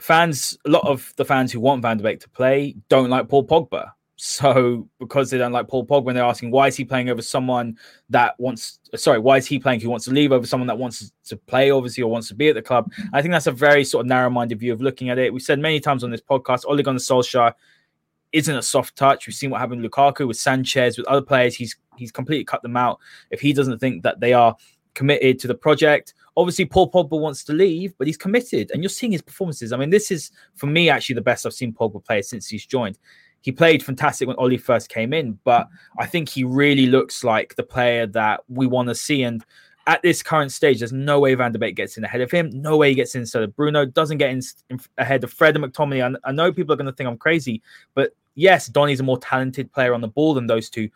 [0.00, 0.56] fans.
[0.64, 3.46] A lot of the fans who want Van der Beek to play don't like Paul
[3.46, 3.90] Pogba.
[4.22, 7.78] So, because they don't like Paul Pogba, they're asking why is he playing over someone
[8.10, 11.10] that wants, sorry, why is he playing who wants to leave over someone that wants
[11.24, 12.92] to play, obviously, or wants to be at the club?
[13.14, 15.32] I think that's a very sort of narrow-minded view of looking at it.
[15.32, 17.54] We've said many times on this podcast, Ole Gunnar Solskjaer
[18.32, 19.26] isn't a soft touch.
[19.26, 21.54] We've seen what happened with Lukaku, with Sanchez, with other players.
[21.54, 22.98] He's he's completely cut them out.
[23.30, 24.54] If he doesn't think that they are
[24.92, 28.90] committed to the project, obviously Paul Pogba wants to leave, but he's committed, and you're
[28.90, 29.72] seeing his performances.
[29.72, 32.66] I mean, this is for me actually the best I've seen Pogba play since he's
[32.66, 32.98] joined.
[33.42, 35.68] He played fantastic when Ole first came in, but
[35.98, 39.22] I think he really looks like the player that we want to see.
[39.22, 39.44] And
[39.86, 42.50] at this current stage, there's no way Van der Beek gets in ahead of him.
[42.52, 43.86] No way he gets in instead of Bruno.
[43.86, 46.16] Doesn't get in, in ahead of Fred and McTominay.
[46.24, 47.62] I, I know people are going to think I'm crazy,
[47.94, 50.88] but yes, Donny's a more talented player on the ball than those two.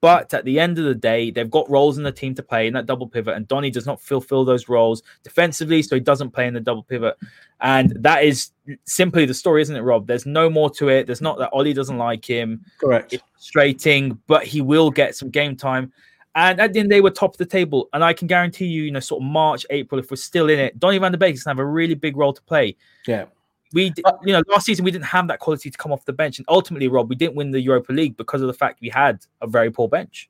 [0.00, 2.66] But at the end of the day, they've got roles in the team to play
[2.66, 6.30] in that double pivot, and Donny does not fulfill those roles defensively, so he doesn't
[6.30, 7.16] play in the double pivot.
[7.60, 8.50] And that is
[8.84, 10.06] simply the story, isn't it, Rob?
[10.06, 11.06] There's no more to it.
[11.06, 12.64] There's not that Ole doesn't like him.
[12.78, 13.12] Correct.
[13.12, 15.92] It's frustrating, but he will get some game time.
[16.34, 17.88] And at the end, they were top of the table.
[17.92, 20.58] And I can guarantee you, you know, sort of March, April, if we're still in
[20.58, 22.76] it, Donny van der Beek is going to have a really big role to play.
[23.06, 23.26] Yeah.
[23.72, 23.92] We,
[24.22, 26.46] you know, last season we didn't have that quality to come off the bench, and
[26.48, 29.46] ultimately, Rob, we didn't win the Europa League because of the fact we had a
[29.46, 30.28] very poor bench.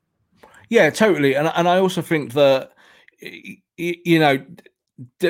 [0.69, 1.35] Yeah, totally.
[1.35, 2.73] And and I also think that
[3.77, 4.43] you know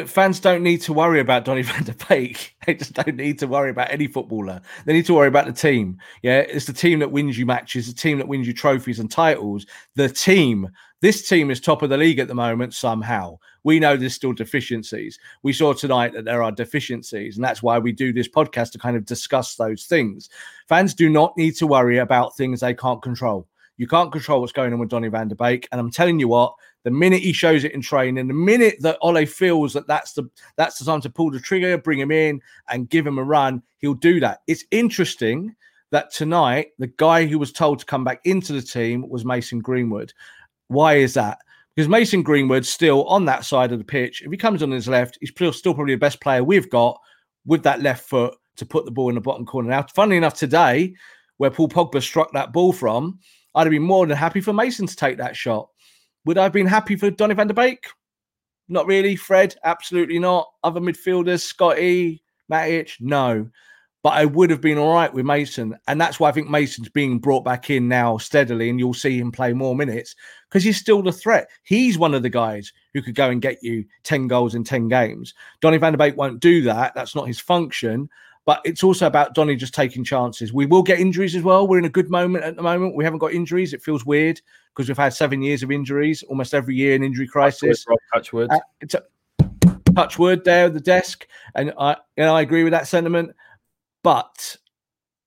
[0.06, 2.56] fans don't need to worry about Donny van der Beek.
[2.66, 4.62] They just don't need to worry about any footballer.
[4.86, 5.98] They need to worry about the team.
[6.22, 9.12] Yeah, it's the team that wins you matches, the team that wins you trophies and
[9.12, 9.66] titles.
[9.96, 10.70] The team.
[11.02, 13.38] This team is top of the league at the moment somehow.
[13.64, 15.20] We know there's still deficiencies.
[15.42, 18.80] We saw tonight that there are deficiencies, and that's why we do this podcast to
[18.80, 20.30] kind of discuss those things.
[20.68, 23.48] Fans do not need to worry about things they can't control.
[23.78, 26.28] You can't control what's going on with Donny van der Beek, and I'm telling you
[26.28, 26.54] what.
[26.84, 30.30] The minute he shows it in training, the minute that Ole feels that that's the
[30.58, 33.64] that's the time to pull the trigger, bring him in, and give him a run,
[33.78, 34.42] he'll do that.
[34.48, 35.56] It's interesting
[35.92, 39.60] that tonight the guy who was told to come back into the team was Mason
[39.60, 40.12] Greenwood.
[40.68, 41.38] Why is that?
[41.76, 44.22] Because Mason Greenwood's still on that side of the pitch.
[44.22, 47.00] If he comes on his left, he's still probably the best player we've got
[47.46, 49.70] with that left foot to put the ball in the bottom corner.
[49.70, 50.94] Now, funnily enough, today,
[51.38, 53.20] where Paul Pogba struck that ball from,
[53.56, 55.70] I'd have been more than happy for Mason to take that shot.
[56.26, 57.86] Would I have been happy for Donny van der Beek?
[58.70, 59.16] Not really.
[59.16, 60.48] Fred, absolutely not.
[60.64, 63.50] Other midfielders, Scotty, Matic, no.
[64.04, 65.78] But I would have been all right with Mason.
[65.88, 69.18] And that's why I think Mason's being brought back in now steadily, and you'll see
[69.18, 70.16] him play more minutes
[70.50, 71.50] because he's still the threat.
[71.64, 74.90] He's one of the guys who could go and get you 10 goals in 10
[74.90, 75.34] games.
[75.62, 76.94] Donny van der Beek won't do that.
[76.94, 78.10] That's not his function.
[78.46, 80.52] but it's also about Donny just taking chances.
[80.52, 81.68] We will get injuries as well.
[81.68, 82.96] We're in a good moment at the moment.
[82.96, 83.74] We haven't got injuries.
[83.74, 84.42] It feels weird
[84.76, 87.86] because we've had seven years of injuries, almost every year an injury crisis.
[88.14, 88.52] Touch wood.
[88.52, 89.04] Uh, it's a,
[89.96, 93.32] touch wood there at the desk, and I and I agree with that sentiment.
[94.04, 94.58] But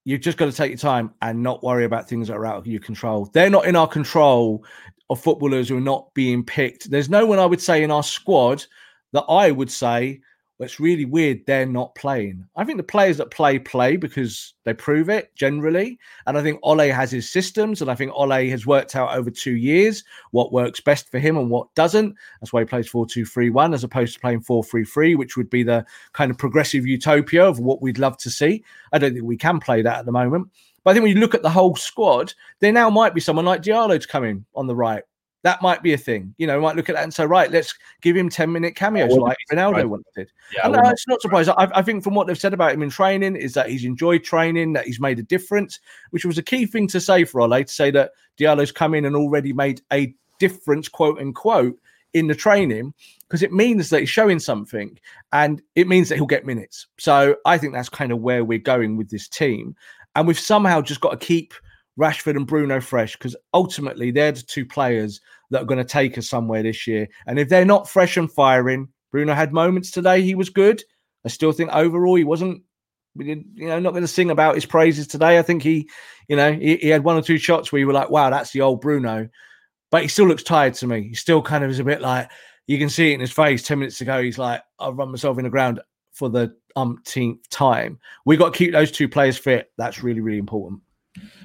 [0.05, 2.59] you've just got to take your time and not worry about things that are out
[2.59, 3.29] of your control.
[3.33, 4.65] They're not in our control
[5.11, 6.91] of footballers who are not being picked.
[6.91, 8.65] There's no one I would say in our squad
[9.13, 10.21] that I would say
[10.65, 12.47] it's really weird they're not playing.
[12.57, 15.99] I think the players that play play because they prove it generally.
[16.27, 19.31] And I think Ole has his systems, and I think Ole has worked out over
[19.31, 22.15] two years what works best for him and what doesn't.
[22.41, 25.15] That's why he plays 4 2 3 1 as opposed to playing 4 3 3,
[25.15, 25.85] which would be the
[26.15, 28.65] kind of progressive utopia of what we'd love to see.
[28.93, 30.49] I don't think we can play that at the moment.
[30.83, 33.45] But I think when you look at the whole squad, there now might be someone
[33.45, 35.03] like Diallo to come in on the right
[35.47, 36.35] that might be a thing.
[36.39, 37.73] You know, might look at that and say, right, let's
[38.03, 40.29] give him 10 minute cameos like Ronaldo once did.
[40.53, 41.55] Yeah, and, uh, it's not surprising.
[41.57, 44.25] I, I, think from what they've said about him in training is that he's enjoyed
[44.25, 45.79] training, that he's made a difference,
[46.11, 49.05] which was a key thing to say for Ole to say that Diallo's come in
[49.05, 51.79] and already made a difference, quote unquote,
[52.13, 52.93] in the training
[53.29, 54.99] because it means that he's showing something
[55.33, 56.89] and it means that he'll get minutes.
[56.99, 59.77] So I think that's kind of where we're going with this team.
[60.17, 61.55] And we've somehow just got to keep
[61.99, 65.21] Rashford and Bruno fresh because ultimately they're the two players
[65.51, 67.09] that are going to take us somewhere this year.
[67.27, 70.23] And if they're not fresh and firing, Bruno had moments today.
[70.23, 70.83] He was good.
[71.25, 72.63] I still think overall he wasn't.
[73.15, 75.39] We did, you know, not going to sing about his praises today.
[75.39, 75.89] I think he,
[76.29, 78.53] you know, he, he had one or two shots where you were like, "Wow, that's
[78.53, 79.29] the old Bruno,"
[79.91, 81.09] but he still looks tired to me.
[81.09, 82.31] He still kind of is a bit like
[82.67, 83.63] you can see it in his face.
[83.63, 85.81] Ten minutes ago, he's like, "I've run myself in the ground
[86.13, 89.71] for the umpteenth time." We got to keep those two players fit.
[89.79, 90.83] That's really, really important.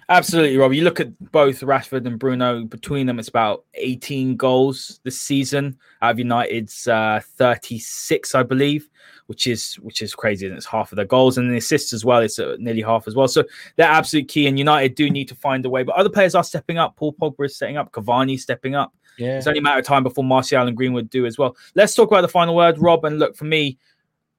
[0.09, 0.73] Absolutely, Rob.
[0.73, 2.65] You look at both Rashford and Bruno.
[2.65, 8.89] Between them, it's about 18 goals this season out of United's uh, 36, I believe,
[9.27, 10.47] which is which is crazy.
[10.47, 12.19] And it's half of their goals and the assists as well.
[12.19, 13.29] It's uh, nearly half as well.
[13.29, 13.43] So
[13.77, 14.47] they're absolutely key.
[14.47, 15.83] And United do need to find a way.
[15.83, 16.97] But other players are stepping up.
[16.97, 17.91] Paul Pogba is setting up.
[17.93, 18.93] Cavani stepping up.
[19.17, 19.37] Yeah.
[19.37, 21.55] It's only a matter of time before Martial and Greenwood do as well.
[21.75, 23.05] Let's talk about the final word, Rob.
[23.05, 23.77] And look, for me,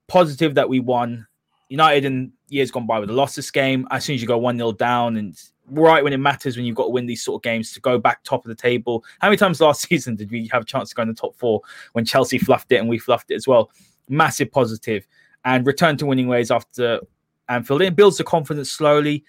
[0.06, 1.26] positive that we won.
[1.72, 3.88] United in years gone by with a loss this game.
[3.90, 6.76] As soon as you go 1 0 down and right when it matters when you've
[6.76, 9.02] got to win these sort of games to go back top of the table.
[9.20, 11.34] How many times last season did we have a chance to go in the top
[11.34, 11.62] four
[11.92, 13.70] when Chelsea fluffed it and we fluffed it as well?
[14.08, 15.06] Massive positive
[15.46, 17.00] and return to winning ways after
[17.48, 17.80] Anfield.
[17.80, 19.24] It builds the confidence slowly.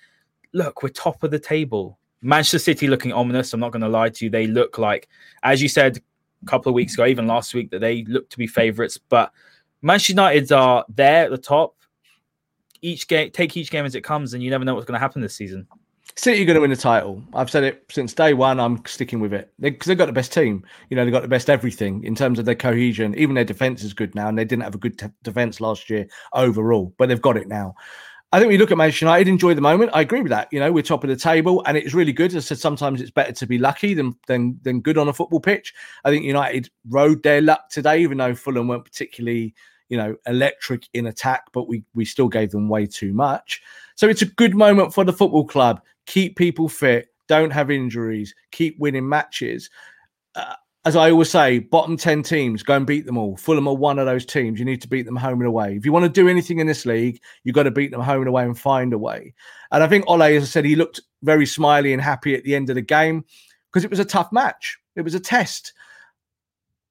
[0.52, 1.98] Look, we're top of the table.
[2.22, 3.54] Manchester City looking ominous.
[3.54, 4.30] I'm not going to lie to you.
[4.30, 5.08] They look like,
[5.44, 6.02] as you said
[6.42, 8.98] a couple of weeks ago, even last week, that they look to be favourites.
[8.98, 9.32] But
[9.82, 11.76] Manchester United are there at the top.
[12.84, 15.00] Each game, take each game as it comes, and you never know what's going to
[15.00, 15.66] happen this season.
[16.16, 17.24] City are going to win the title.
[17.34, 18.60] I've said it since day one.
[18.60, 20.64] I'm sticking with it because they, have got the best team.
[20.90, 23.16] You know, they've got the best everything in terms of their cohesion.
[23.18, 26.06] Even their defense is good now, and they didn't have a good defense last year
[26.34, 27.74] overall, but they've got it now.
[28.34, 29.92] I think we look at Manchester United, enjoy the moment.
[29.94, 30.48] I agree with that.
[30.52, 32.34] You know, we're top of the table, and it's really good.
[32.34, 35.14] As I said, sometimes it's better to be lucky than than than good on a
[35.14, 35.74] football pitch.
[36.04, 39.54] I think United rode their luck today, even though Fulham weren't particularly
[39.94, 43.62] you know electric in attack, but we we still gave them way too much.
[43.96, 48.34] So it's a good moment for the football club keep people fit, don't have injuries,
[48.52, 49.70] keep winning matches.
[50.36, 53.38] Uh, as I always say, bottom 10 teams, go and beat them all.
[53.38, 54.60] Fulham are one of those teams.
[54.60, 55.78] You need to beat them home and away.
[55.78, 58.20] If you want to do anything in this league, you've got to beat them home
[58.20, 59.34] and away and find a way.
[59.72, 62.54] And I think Ole, as I said, he looked very smiley and happy at the
[62.54, 63.24] end of the game
[63.72, 64.78] because it was a tough match.
[64.98, 65.72] It was a test,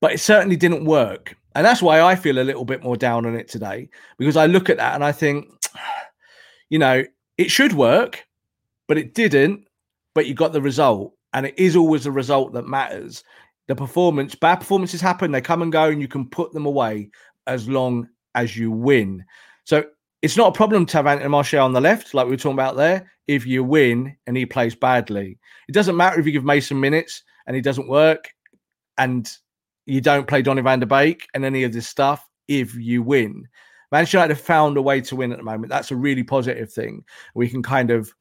[0.01, 1.37] but it certainly didn't work.
[1.55, 3.89] And that's why I feel a little bit more down on it today
[4.19, 5.49] because I look at that and I think,
[6.71, 7.05] you know,
[7.39, 8.27] it should work
[8.93, 9.67] but it didn't.
[10.15, 13.25] But you got the result, and it is always the result that matters.
[13.67, 17.09] The performance, bad performances happen, they come and go, and you can put them away
[17.47, 19.25] as long as you win.
[19.65, 19.85] So
[20.21, 22.53] it's not a problem to have Anthony Martial on the left, like we were talking
[22.53, 25.39] about there, if you win and he plays badly.
[25.67, 28.29] It doesn't matter if you give Mason minutes and he doesn't work
[28.99, 29.27] and
[29.87, 33.49] you don't play Donny van der Beek and any of this stuff if you win.
[33.91, 35.71] Manchester United have found a way to win at the moment.
[35.71, 37.05] That's a really positive thing.
[37.35, 38.13] We can kind of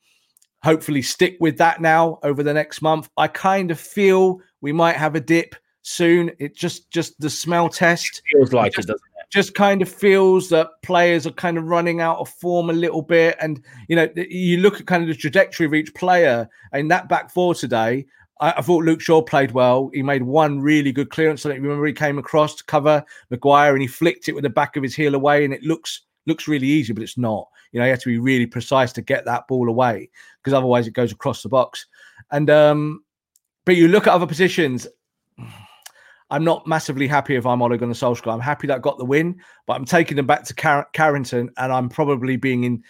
[0.64, 3.09] hopefully stick with that now over the next month.
[3.18, 6.32] I kind of feel we might have a dip soon.
[6.39, 9.26] It just just the smell test it feels like just, it doesn't it?
[9.32, 13.01] Just kind of feels that players are kind of running out of form a little
[13.01, 16.49] bit, and you know you look at kind of the trajectory of each player.
[16.74, 18.05] in that back four today,
[18.42, 19.89] I, I thought Luke Shaw played well.
[19.94, 21.46] He made one really good clearance.
[21.46, 24.76] I remember he came across to cover Maguire, and he flicked it with the back
[24.76, 27.48] of his heel away, and it looks looks really easy, but it's not.
[27.72, 30.88] You know, you have to be really precise to get that ball away because otherwise
[30.88, 31.88] it goes across the box.
[32.32, 33.04] And um,
[33.66, 34.88] but you look at other positions.
[36.30, 38.34] I'm not massively happy if I'm Ole Gunnar Solskjaer.
[38.34, 41.50] I'm happy that I got the win, but I'm taking them back to Car- Carrington,
[41.58, 42.82] and I'm probably being in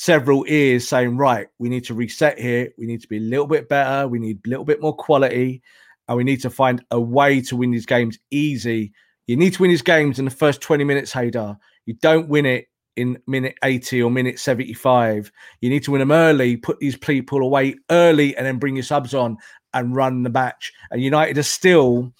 [0.00, 2.72] several ears saying, right, we need to reset here.
[2.78, 4.08] We need to be a little bit better.
[4.08, 5.60] We need a little bit more quality,
[6.08, 8.94] and we need to find a way to win these games easy.
[9.26, 11.54] You need to win these games in the first 20 minutes, Haider.
[11.84, 15.30] You don't win it in minute 80 or minute 75.
[15.60, 18.84] You need to win them early, put these people away early, and then bring your
[18.84, 19.36] subs on
[19.74, 20.72] and run the match.
[20.90, 22.10] And United are still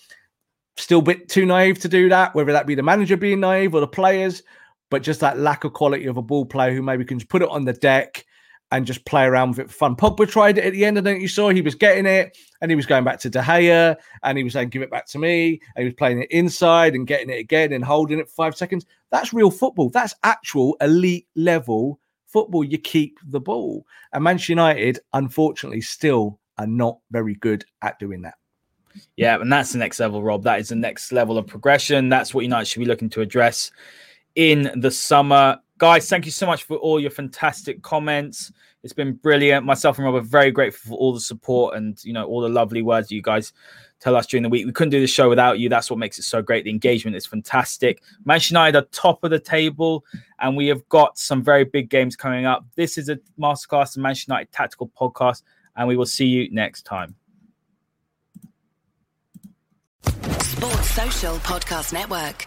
[0.77, 3.75] still a bit too naive to do that, whether that be the manager being naive
[3.75, 4.43] or the players,
[4.91, 7.43] but just that lack of quality of a ball player who maybe can just put
[7.43, 8.27] it on the deck
[8.73, 9.97] and just play around with it for fun.
[9.97, 12.71] Pogba tried it at the end, and then you saw he was getting it, and
[12.71, 15.19] he was going back to De Gea, and he was saying, "Give it back to
[15.19, 18.35] me," and he was playing it inside and getting it again and holding it for
[18.35, 18.87] five seconds.
[19.11, 19.91] That's real football.
[19.91, 22.63] That's actual elite level football.
[22.63, 28.23] You keep the ball, and Manchester United, unfortunately, still are not very good at doing
[28.23, 28.35] that.
[29.17, 30.45] Yeah, and that's the next level, Rob.
[30.45, 32.09] That is the next level of progression.
[32.09, 33.71] That's what United should be looking to address
[34.35, 35.59] in the summer.
[35.79, 38.53] Guys, thank you so much for all your fantastic comments.
[38.83, 39.67] It's been brilliant.
[39.67, 42.49] Myself and Rob are very grateful for all the support and you know all the
[42.49, 43.53] lovely words you guys
[44.01, 44.67] tell us during the week.
[44.67, 45.69] We couldn't do the show without you.
[45.69, 46.65] That's what makes it so great.
[46.65, 48.03] The engagement is fantastic.
[48.25, 50.05] Manchester United are top of the table,
[50.39, 52.65] and we have got some very big games coming up.
[52.75, 55.43] This is a masterclass, the Manchester United Tactical Podcast,
[55.77, 57.15] and we will see you next time.
[60.05, 62.47] Sports Social Podcast Network.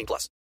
[0.01, 0.41] 18 plus.